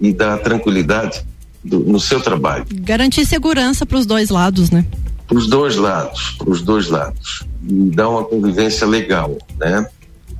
E 0.00 0.12
dar 0.12 0.38
tranquilidade 0.38 1.24
do, 1.64 1.80
no 1.80 2.00
seu 2.00 2.20
trabalho. 2.20 2.66
Garantir 2.72 3.24
segurança 3.24 3.86
para 3.86 3.98
os 3.98 4.04
dois 4.04 4.30
lados, 4.30 4.70
né? 4.70 4.84
Para 5.26 5.38
os 5.38 5.46
dois 5.46 5.76
lados, 5.76 6.34
para 6.36 6.50
os 6.50 6.60
dois 6.60 6.88
lados. 6.88 7.44
E 7.62 7.72
dar 7.90 8.08
uma 8.08 8.24
convivência 8.24 8.86
legal, 8.86 9.38
né? 9.58 9.86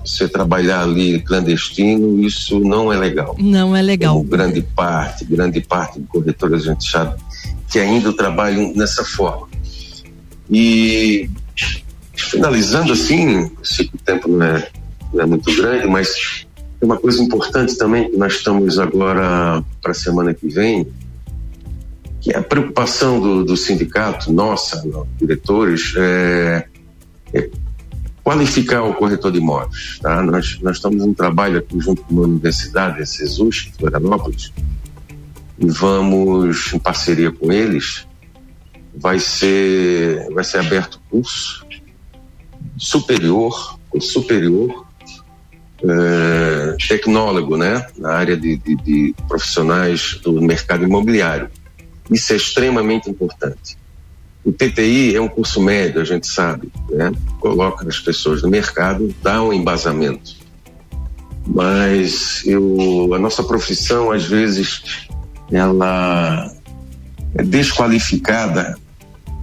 Você 0.05 0.29
trabalhar 0.29 0.83
ali 0.83 1.21
clandestino, 1.21 2.21
isso 2.21 2.61
não 2.61 2.93
é 2.93 2.97
legal. 2.97 3.37
Não 3.39 3.77
é 3.77 3.83
legal. 3.83 4.17
Como 4.17 4.29
grande 4.29 4.63
parte, 4.63 5.25
grande 5.25 5.61
parte 5.61 6.01
de 6.01 6.07
corretores 6.07 6.63
a 6.63 6.73
gente 6.73 6.91
sabe 6.91 7.21
que 7.69 7.79
ainda 7.79 8.13
trabalham 8.13 8.73
nessa 8.75 9.05
forma. 9.05 9.49
E 10.51 11.31
finalizando 12.15 12.93
assim, 12.93 13.51
sei 13.63 13.89
que 13.89 13.97
o 13.97 13.99
tempo 13.99 14.29
não 14.29 14.45
é, 14.45 14.69
não 15.13 15.23
é 15.23 15.27
muito 15.27 15.55
grande, 15.57 15.87
mas 15.87 16.47
tem 16.79 16.89
uma 16.89 16.99
coisa 16.99 17.23
importante 17.23 17.77
também 17.77 18.11
que 18.11 18.17
nós 18.17 18.35
estamos 18.35 18.79
agora 18.79 19.63
para 19.81 19.93
a 19.93 19.95
semana 19.95 20.35
que 20.35 20.49
vem, 20.49 20.87
que 22.21 22.33
é 22.33 22.39
a 22.39 22.43
preocupação 22.43 23.21
do, 23.21 23.45
do 23.45 23.57
sindicato, 23.57 24.33
nossa, 24.33 24.83
diretores, 25.19 25.95
é, 25.97 26.67
é 27.33 27.51
qualificar 28.23 28.83
o 28.83 28.95
corretor 28.95 29.33
de 29.33 29.39
imóveis. 29.39 29.99
Tá? 30.01 30.23
Nós, 30.23 30.59
nós 30.61 30.77
estamos 30.77 31.05
em 31.05 31.13
trabalho 31.13 31.59
aqui 31.59 31.79
junto 31.81 32.03
com 32.03 32.19
a 32.19 32.23
Universidade, 32.23 33.03
a 33.03 33.07
CESUS, 33.07 33.71
Florianópolis, 33.79 34.53
e 35.59 35.67
vamos, 35.67 36.73
em 36.73 36.79
parceria 36.79 37.31
com 37.31 37.53
eles, 37.53 38.07
vai 38.95 39.19
ser, 39.19 40.29
vai 40.33 40.45
ser 40.45 40.59
aberto 40.59 41.01
curso 41.11 41.67
superior, 42.77 43.79
superior, 44.01 44.87
é, 45.85 46.77
tecnólogo, 46.89 47.57
né, 47.57 47.87
na 47.99 48.13
área 48.13 48.37
de, 48.37 48.57
de, 48.57 48.77
de 48.77 49.15
profissionais 49.29 50.21
do 50.23 50.41
mercado 50.41 50.85
imobiliário. 50.85 51.51
Isso 52.11 52.33
é 52.33 52.37
extremamente 52.37 53.11
importante. 53.11 53.77
O 54.45 54.53
TTI 54.53 55.15
é 55.15 55.21
um 55.21 55.29
curso 55.29 55.63
médio, 55.63 56.01
a 56.01 56.05
gente 56.05 56.27
sabe, 56.27 56.71
né? 56.91 57.13
Coloca 57.39 57.87
as 57.87 58.01
pessoas 58.01 58.43
no 58.43 58.49
mercado, 58.49 59.15
dá 59.23 59.43
um 59.43 59.53
embasamento. 59.53 60.37
Mas 61.47 62.43
eu, 62.45 63.11
a 63.15 63.19
nossa 63.19 63.43
profissão, 63.43 64.11
às 64.11 64.25
vezes, 64.25 65.07
ela 65.51 66.53
é 67.35 67.43
desqualificada 67.43 68.77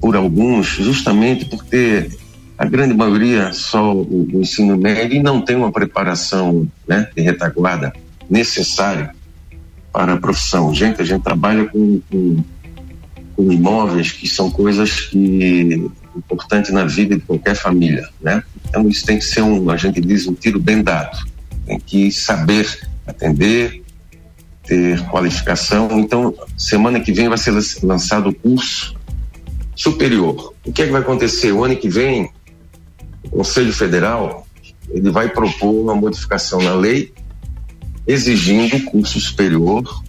por 0.01 0.15
alguns, 0.15 0.67
justamente 0.67 1.45
porque 1.45 2.09
a 2.57 2.65
grande 2.65 2.93
maioria 2.93 3.53
só 3.53 3.93
o, 3.93 4.27
o 4.33 4.41
ensino 4.41 4.77
médio 4.77 5.17
e 5.17 5.23
não 5.23 5.41
tem 5.41 5.55
uma 5.55 5.71
preparação 5.71 6.67
né, 6.87 7.09
de 7.15 7.21
retaguarda 7.21 7.93
necessária 8.29 9.15
para 9.91 10.13
a 10.13 10.17
profissão. 10.17 10.73
Gente, 10.73 11.01
a 11.01 11.05
gente 11.05 11.23
trabalha 11.23 11.65
com, 11.65 12.01
com 12.11 12.43
imóveis 13.43 14.11
que 14.11 14.27
são 14.27 14.51
coisas 14.51 15.01
que 15.01 15.89
importantes 16.15 16.71
na 16.71 16.85
vida 16.85 17.15
de 17.15 17.21
qualquer 17.21 17.55
família, 17.55 18.07
né? 18.21 18.43
Então 18.67 18.87
isso 18.87 19.05
tem 19.05 19.17
que 19.17 19.25
ser 19.25 19.41
um, 19.41 19.69
a 19.69 19.77
gente 19.77 20.01
diz 20.01 20.27
um 20.27 20.33
tiro 20.33 20.59
bem 20.59 20.81
dado. 20.81 21.17
Tem 21.65 21.79
que 21.79 22.11
saber 22.11 22.67
atender, 23.07 23.81
ter 24.63 25.01
qualificação. 25.07 25.99
Então 25.99 26.33
semana 26.57 26.99
que 26.99 27.11
vem 27.11 27.29
vai 27.29 27.37
ser 27.37 27.53
lançado 27.83 28.29
o 28.29 28.33
curso 28.33 28.95
superior. 29.75 30.53
O 30.65 30.71
que 30.71 30.81
é 30.81 30.85
que 30.85 30.91
vai 30.91 31.01
acontecer 31.01 31.51
o 31.51 31.63
ano 31.63 31.75
que 31.75 31.89
vem? 31.89 32.29
O 33.25 33.29
Conselho 33.37 33.73
Federal 33.73 34.45
ele 34.89 35.09
vai 35.11 35.29
propor 35.29 35.71
uma 35.71 35.95
modificação 35.95 36.61
na 36.61 36.73
lei 36.73 37.13
exigindo 38.07 38.83
curso 38.85 39.19
superior 39.19 40.03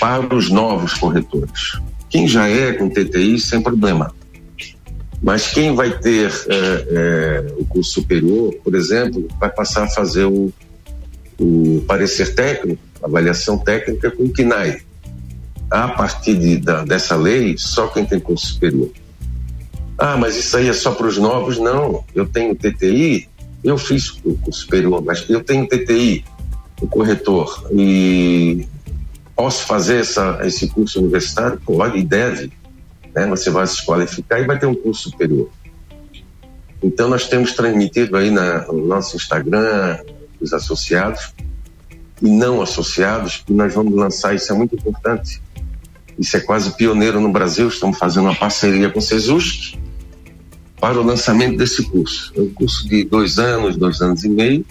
para 0.00 0.34
os 0.34 0.50
novos 0.50 0.94
corretores. 0.94 1.78
Quem 2.14 2.28
já 2.28 2.48
é 2.48 2.72
com 2.72 2.88
TTI, 2.88 3.40
sem 3.40 3.60
problema. 3.60 4.14
Mas 5.20 5.48
quem 5.48 5.74
vai 5.74 5.98
ter 5.98 6.30
é, 6.48 6.86
é, 6.88 7.54
o 7.58 7.64
curso 7.64 7.90
superior, 7.90 8.54
por 8.62 8.76
exemplo, 8.76 9.26
vai 9.40 9.50
passar 9.50 9.82
a 9.82 9.90
fazer 9.90 10.24
o, 10.24 10.52
o 11.40 11.84
parecer 11.88 12.32
técnico, 12.32 12.80
avaliação 13.02 13.58
técnica 13.58 14.12
com 14.12 14.22
o 14.22 14.32
KNAI. 14.32 14.80
A 15.68 15.88
partir 15.88 16.38
de, 16.38 16.58
da, 16.58 16.84
dessa 16.84 17.16
lei, 17.16 17.56
só 17.58 17.88
quem 17.88 18.06
tem 18.06 18.20
curso 18.20 18.46
superior. 18.46 18.92
Ah, 19.98 20.16
mas 20.16 20.36
isso 20.36 20.56
aí 20.56 20.68
é 20.68 20.72
só 20.72 20.92
para 20.92 21.08
os 21.08 21.18
novos? 21.18 21.58
Não, 21.58 22.04
eu 22.14 22.26
tenho 22.26 22.54
TTI, 22.54 23.28
eu 23.64 23.76
fiz 23.76 24.10
o 24.24 24.36
curso 24.36 24.60
superior, 24.60 25.02
mas 25.04 25.28
eu 25.28 25.42
tenho 25.42 25.66
TTI, 25.66 26.24
o 26.80 26.86
corretor, 26.86 27.66
e 27.72 28.68
Posso 29.36 29.66
fazer 29.66 30.00
essa, 30.00 30.40
esse 30.44 30.68
curso 30.68 31.00
universitário? 31.00 31.60
Pode 31.60 31.98
e 31.98 32.04
deve. 32.04 32.52
Né? 33.14 33.26
Você 33.26 33.50
vai 33.50 33.66
se 33.66 33.84
qualificar 33.84 34.40
e 34.40 34.44
vai 34.44 34.58
ter 34.58 34.66
um 34.66 34.74
curso 34.74 35.10
superior. 35.10 35.50
Então, 36.82 37.08
nós 37.08 37.26
temos 37.26 37.52
transmitido 37.52 38.16
aí 38.16 38.30
na, 38.30 38.66
no 38.66 38.86
nosso 38.86 39.16
Instagram, 39.16 39.98
os 40.40 40.52
associados 40.52 41.32
e 42.22 42.28
não 42.28 42.62
associados, 42.62 43.42
que 43.44 43.52
nós 43.52 43.74
vamos 43.74 43.94
lançar, 43.94 44.34
isso 44.34 44.52
é 44.52 44.56
muito 44.56 44.74
importante. 44.76 45.42
Isso 46.18 46.36
é 46.36 46.40
quase 46.40 46.76
pioneiro 46.76 47.20
no 47.20 47.32
Brasil, 47.32 47.68
estamos 47.68 47.98
fazendo 47.98 48.26
uma 48.26 48.36
parceria 48.36 48.88
com 48.88 48.98
o 48.98 49.02
SESUSC 49.02 49.78
para 50.80 51.00
o 51.00 51.02
lançamento 51.02 51.56
desse 51.56 51.82
curso. 51.84 52.32
É 52.36 52.40
um 52.40 52.52
curso 52.52 52.88
de 52.88 53.04
dois 53.04 53.38
anos, 53.38 53.76
dois 53.76 54.00
anos 54.00 54.22
e 54.22 54.28
meio, 54.28 54.64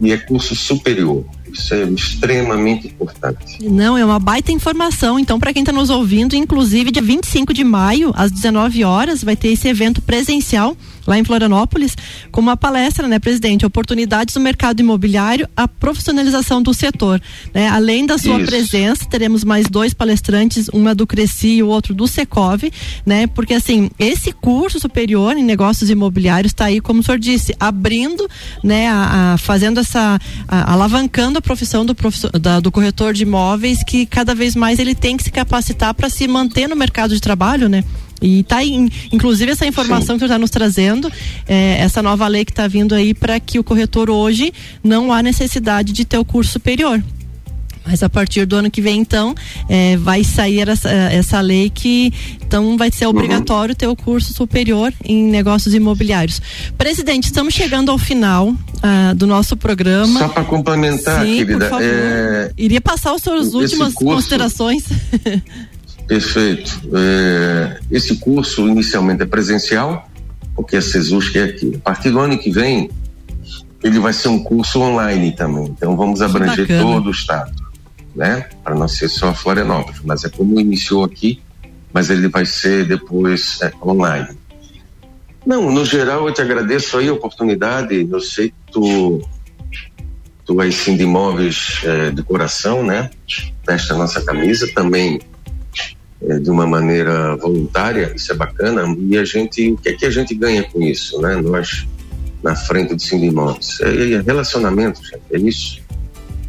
e 0.00 0.12
é 0.12 0.16
curso 0.16 0.56
superior. 0.56 1.24
Isso 1.52 1.74
é 1.74 1.84
extremamente 1.84 2.86
importante. 2.86 3.62
Não, 3.62 3.96
é 3.96 4.04
uma 4.04 4.18
baita 4.18 4.50
informação. 4.50 5.18
Então, 5.18 5.38
para 5.38 5.52
quem 5.52 5.62
está 5.62 5.72
nos 5.72 5.90
ouvindo, 5.90 6.34
inclusive 6.34 6.90
dia 6.90 7.02
25 7.02 7.52
de 7.52 7.62
maio, 7.62 8.12
às 8.16 8.30
19 8.30 8.84
horas, 8.84 9.22
vai 9.22 9.36
ter 9.36 9.48
esse 9.48 9.68
evento 9.68 10.00
presencial 10.00 10.76
lá 11.06 11.18
em 11.18 11.24
Florianópolis, 11.24 11.96
com 12.30 12.40
uma 12.40 12.56
palestra, 12.56 13.08
né, 13.08 13.18
presidente? 13.18 13.66
Oportunidades 13.66 14.34
no 14.34 14.40
mercado 14.40 14.80
imobiliário, 14.80 15.48
a 15.56 15.66
profissionalização 15.66 16.62
do 16.62 16.72
setor. 16.72 17.20
Né? 17.54 17.68
Além 17.68 18.06
da 18.06 18.18
sua 18.18 18.38
Isso. 18.38 18.46
presença, 18.46 19.04
teremos 19.06 19.44
mais 19.44 19.66
dois 19.68 19.94
palestrantes, 19.94 20.68
uma 20.72 20.94
do 20.94 21.06
Cresci 21.06 21.56
e 21.56 21.62
o 21.62 21.68
outro 21.68 21.94
do 21.94 22.06
Secov, 22.06 22.62
né? 23.04 23.26
Porque 23.26 23.54
assim, 23.54 23.90
esse 23.98 24.32
curso 24.32 24.78
superior 24.78 25.36
em 25.36 25.44
negócios 25.44 25.90
imobiliários 25.90 26.52
está 26.52 26.66
aí, 26.66 26.80
como 26.80 27.00
o 27.00 27.02
senhor 27.02 27.18
disse, 27.18 27.54
abrindo, 27.58 28.28
né, 28.62 28.88
a, 28.88 29.32
a 29.32 29.38
fazendo 29.38 29.80
essa, 29.80 30.18
a, 30.48 30.72
alavancando 30.72 31.38
a 31.38 31.42
profissão 31.42 31.84
do, 31.84 31.96
da, 32.40 32.60
do 32.60 32.70
corretor 32.70 33.12
de 33.12 33.22
imóveis, 33.22 33.82
que 33.84 34.06
cada 34.06 34.34
vez 34.34 34.54
mais 34.54 34.78
ele 34.78 34.94
tem 34.94 35.16
que 35.16 35.24
se 35.24 35.30
capacitar 35.30 35.94
para 35.94 36.08
se 36.08 36.26
manter 36.28 36.68
no 36.68 36.76
mercado 36.76 37.14
de 37.14 37.20
trabalho, 37.20 37.68
né? 37.68 37.84
E 38.22 38.42
tá 38.44 38.58
aí, 38.58 38.88
inclusive 39.10 39.52
essa 39.52 39.66
informação 39.66 40.14
Sim. 40.14 40.18
que 40.18 40.24
está 40.24 40.38
nos 40.38 40.50
trazendo, 40.50 41.12
é, 41.46 41.78
essa 41.80 42.02
nova 42.02 42.26
lei 42.28 42.44
que 42.44 42.52
está 42.52 42.68
vindo 42.68 42.94
aí 42.94 43.12
para 43.12 43.40
que 43.40 43.58
o 43.58 43.64
corretor 43.64 44.08
hoje 44.08 44.52
não 44.82 45.12
há 45.12 45.22
necessidade 45.22 45.92
de 45.92 46.04
ter 46.04 46.18
o 46.18 46.24
curso 46.24 46.52
superior. 46.52 47.02
Mas 47.84 48.02
a 48.02 48.08
partir 48.08 48.46
do 48.46 48.56
ano 48.56 48.70
que 48.70 48.80
vem, 48.80 49.00
então, 49.00 49.34
é, 49.68 49.96
vai 49.96 50.22
sair 50.22 50.68
essa, 50.68 50.88
essa 50.88 51.40
lei 51.40 51.68
que 51.68 52.12
então 52.40 52.76
vai 52.76 52.92
ser 52.92 53.06
obrigatório 53.06 53.72
uhum. 53.72 53.76
ter 53.76 53.86
o 53.88 53.96
curso 53.96 54.32
superior 54.32 54.92
em 55.04 55.24
negócios 55.24 55.74
imobiliários. 55.74 56.40
Presidente, 56.78 57.24
estamos 57.24 57.54
chegando 57.54 57.90
ao 57.90 57.98
final 57.98 58.54
ah, 58.82 59.12
do 59.14 59.26
nosso 59.26 59.56
programa. 59.56 60.20
Só 60.20 60.28
para 60.28 60.44
complementar, 60.44 61.24
Sim, 61.24 61.36
querida. 61.38 61.70
É... 61.80 62.52
Iria 62.56 62.80
passar 62.80 63.14
as 63.14 63.22
suas 63.22 63.52
últimas 63.54 63.94
curso... 63.94 64.14
considerações. 64.14 64.84
Perfeito. 66.06 66.80
É, 66.94 67.80
esse 67.90 68.16
curso 68.16 68.66
inicialmente 68.68 69.22
é 69.22 69.26
presencial, 69.26 70.08
porque 70.54 70.76
a 70.76 70.82
CESUS 70.82 71.34
é 71.34 71.44
aqui. 71.44 71.72
A 71.76 71.78
partir 71.78 72.10
do 72.10 72.18
ano 72.18 72.38
que 72.38 72.50
vem, 72.50 72.90
ele 73.82 73.98
vai 73.98 74.12
ser 74.12 74.28
um 74.28 74.42
curso 74.42 74.80
online 74.80 75.32
também. 75.32 75.64
Então 75.64 75.96
vamos 75.96 76.22
abranger 76.22 76.66
todo 76.66 77.08
o 77.08 77.10
estado, 77.10 77.52
né? 78.14 78.48
Para 78.62 78.74
não 78.74 78.88
ser 78.88 79.08
só 79.08 79.34
Florianópolis, 79.34 80.00
mas 80.04 80.24
é 80.24 80.28
como 80.28 80.60
iniciou 80.60 81.04
aqui, 81.04 81.40
mas 81.92 82.10
ele 82.10 82.28
vai 82.28 82.46
ser 82.46 82.86
depois 82.86 83.58
é, 83.62 83.72
online. 83.82 84.36
Não, 85.44 85.72
no 85.72 85.84
geral 85.84 86.28
eu 86.28 86.34
te 86.34 86.40
agradeço 86.40 86.96
aí 86.96 87.08
a 87.08 87.12
oportunidade. 87.12 88.06
Eu 88.08 88.20
sei 88.20 88.50
que 88.50 88.72
tu, 88.72 89.20
tu 90.44 90.62
és 90.62 90.74
sim 90.74 90.96
de 90.96 91.02
imóveis 91.02 91.80
é, 91.84 92.10
de 92.10 92.22
coração, 92.22 92.84
né? 92.84 93.10
Veste 93.66 93.92
a 93.92 93.96
nossa 93.96 94.20
camisa 94.22 94.68
também 94.72 95.20
de 96.22 96.50
uma 96.50 96.66
maneira 96.66 97.36
voluntária, 97.36 98.12
isso 98.14 98.32
é 98.32 98.34
bacana, 98.34 98.84
e 98.98 99.18
a 99.18 99.24
gente, 99.24 99.72
o 99.72 99.76
que 99.76 99.88
é 99.88 99.92
que 99.94 100.06
a 100.06 100.10
gente 100.10 100.34
ganha 100.34 100.62
com 100.62 100.80
isso, 100.80 101.20
né? 101.20 101.36
Nós, 101.36 101.86
na 102.42 102.54
frente 102.54 102.94
do 102.94 103.02
Sindimóveis, 103.02 103.80
é, 103.80 104.12
é 104.12 104.20
relacionamento, 104.20 105.02
gente, 105.02 105.22
é 105.32 105.38
isso. 105.38 105.82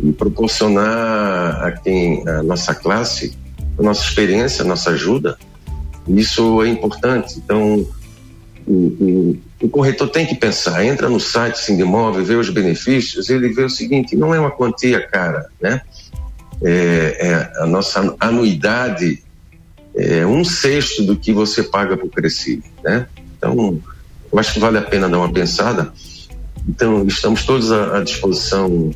E 0.01 0.11
proporcionar 0.11 1.63
a 1.63 1.71
quem, 1.71 2.27
a 2.27 2.43
nossa 2.43 2.75
classe, 2.75 3.35
a 3.77 3.81
nossa 3.81 4.03
experiência, 4.03 4.63
a 4.63 4.67
nossa 4.67 4.91
ajuda, 4.91 5.37
isso 6.07 6.61
é 6.61 6.67
importante. 6.67 7.39
Então, 7.43 7.87
o, 8.67 8.73
o, 8.73 9.39
o, 9.63 9.69
corretor 9.69 10.09
tem 10.09 10.25
que 10.25 10.35
pensar, 10.35 10.85
entra 10.85 11.09
no 11.09 11.19
site 11.19 11.57
Sindimóvel, 11.57 12.23
vê 12.23 12.35
os 12.35 12.49
benefícios, 12.49 13.29
ele 13.29 13.49
vê 13.49 13.63
o 13.63 13.69
seguinte, 13.69 14.15
não 14.15 14.35
é 14.35 14.39
uma 14.39 14.51
quantia 14.51 15.05
cara, 15.05 15.47
né? 15.59 15.81
É, 16.61 17.17
é 17.19 17.63
a 17.63 17.65
nossa 17.65 18.15
anuidade 18.19 19.23
é 19.95 20.25
um 20.25 20.43
sexto 20.43 21.03
do 21.03 21.15
que 21.15 21.31
você 21.31 21.63
paga 21.63 21.95
por 21.95 22.09
crescer, 22.09 22.61
né? 22.83 23.07
Então, 23.37 23.79
eu 24.31 24.39
acho 24.39 24.53
que 24.53 24.59
vale 24.59 24.77
a 24.77 24.81
pena 24.81 25.07
dar 25.07 25.17
uma 25.19 25.31
pensada. 25.31 25.93
Então, 26.67 27.05
estamos 27.05 27.43
todos 27.43 27.71
à, 27.71 28.01
disposição 28.01 28.91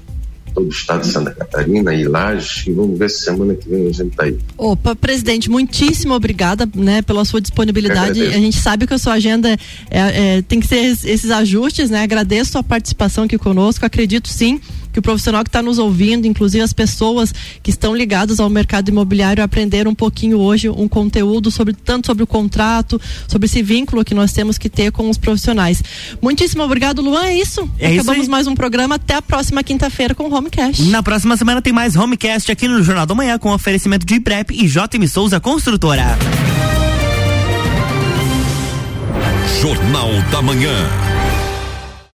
todo 0.54 0.66
o 0.66 0.70
estado 0.70 1.02
de 1.02 1.10
Santa 1.10 1.32
Catarina 1.32 1.94
e 1.94 2.06
Lages 2.06 2.66
e 2.66 2.72
vamos 2.72 2.98
ver 2.98 3.10
se 3.10 3.24
semana 3.26 3.54
que 3.54 3.70
vem 3.70 3.84
a 3.84 3.92
gente 3.92 4.08
está 4.08 4.24
aí. 4.24 4.40
Opa, 4.58 4.96
presidente, 4.96 5.52
muitíssimo 5.52 6.16
obrigada 6.16 6.68
né, 6.74 7.04
pela 7.04 7.24
sua 7.26 7.40
disponibilidade. 7.40 8.20
A 8.24 8.40
gente 8.40 8.58
sabe 8.58 8.88
que 8.88 8.94
a 8.94 8.98
sua 8.98 9.14
agenda 9.14 9.50
é, 9.92 10.38
é, 10.38 10.42
tem 10.42 10.60
que 10.60 10.66
ser 10.66 10.78
esses 10.78 11.30
ajustes, 11.30 11.92
né? 11.92 12.02
Agradeço 12.02 12.58
a 12.58 12.64
participação 12.64 13.26
aqui 13.26 13.38
conosco, 13.38 13.86
acredito 13.86 14.30
sim 14.30 14.60
que 14.98 15.00
o 15.00 15.02
profissional 15.04 15.44
que 15.44 15.50
está 15.50 15.62
nos 15.62 15.78
ouvindo, 15.78 16.26
inclusive 16.26 16.64
as 16.64 16.74
pessoas 16.74 17.32
que 17.62 17.70
estão 17.70 17.96
ligadas 17.96 18.40
ao 18.40 18.50
mercado 18.50 18.90
imobiliário, 18.90 19.44
aprenderam 19.44 19.92
um 19.92 19.96
pouquinho 19.96 20.40
hoje 20.40 20.68
um 20.70 20.88
conteúdo 20.88 21.52
sobre 21.52 21.76
tanto 21.76 22.08
sobre 22.08 22.24
o 22.24 22.28
contrato, 22.28 23.00
sobre 23.28 23.46
esse 23.46 23.62
vínculo 23.62 24.04
que 24.04 24.16
nós 24.16 24.34
temos 24.34 24.58
que 24.58 24.68
ter 24.68 24.92
com 24.92 25.08
os 25.08 25.16
profissionais. 25.16 25.84
Muitíssimo 26.20 26.64
obrigado, 26.64 27.00
Luan. 27.00 27.26
É 27.26 27.38
isso. 27.38 27.70
É 27.78 27.94
Acabamos 27.94 28.24
isso 28.24 28.32
mais 28.32 28.48
um 28.48 28.56
programa. 28.56 28.96
Até 28.96 29.14
a 29.14 29.22
próxima 29.22 29.62
quinta-feira 29.62 30.16
com 30.16 30.24
o 30.24 30.34
Homecast. 30.34 30.82
Na 30.86 31.04
próxima 31.04 31.38
semana 31.38 31.62
tem 31.62 31.72
mais 31.72 31.96
Homecast 31.96 32.52
aqui 32.52 32.68
no 32.68 32.82
Jornal 32.82 33.06
da 33.06 33.14
Manhã 33.14 33.38
com 33.38 33.54
oferecimento 33.54 34.04
de 34.04 34.16
IPREP 34.16 34.52
e 34.52 34.66
JM 34.66 35.08
Souza 35.08 35.40
Construtora. 35.40 36.18
Jornal 39.62 40.10
da 40.32 40.42
Manhã. 40.42 41.07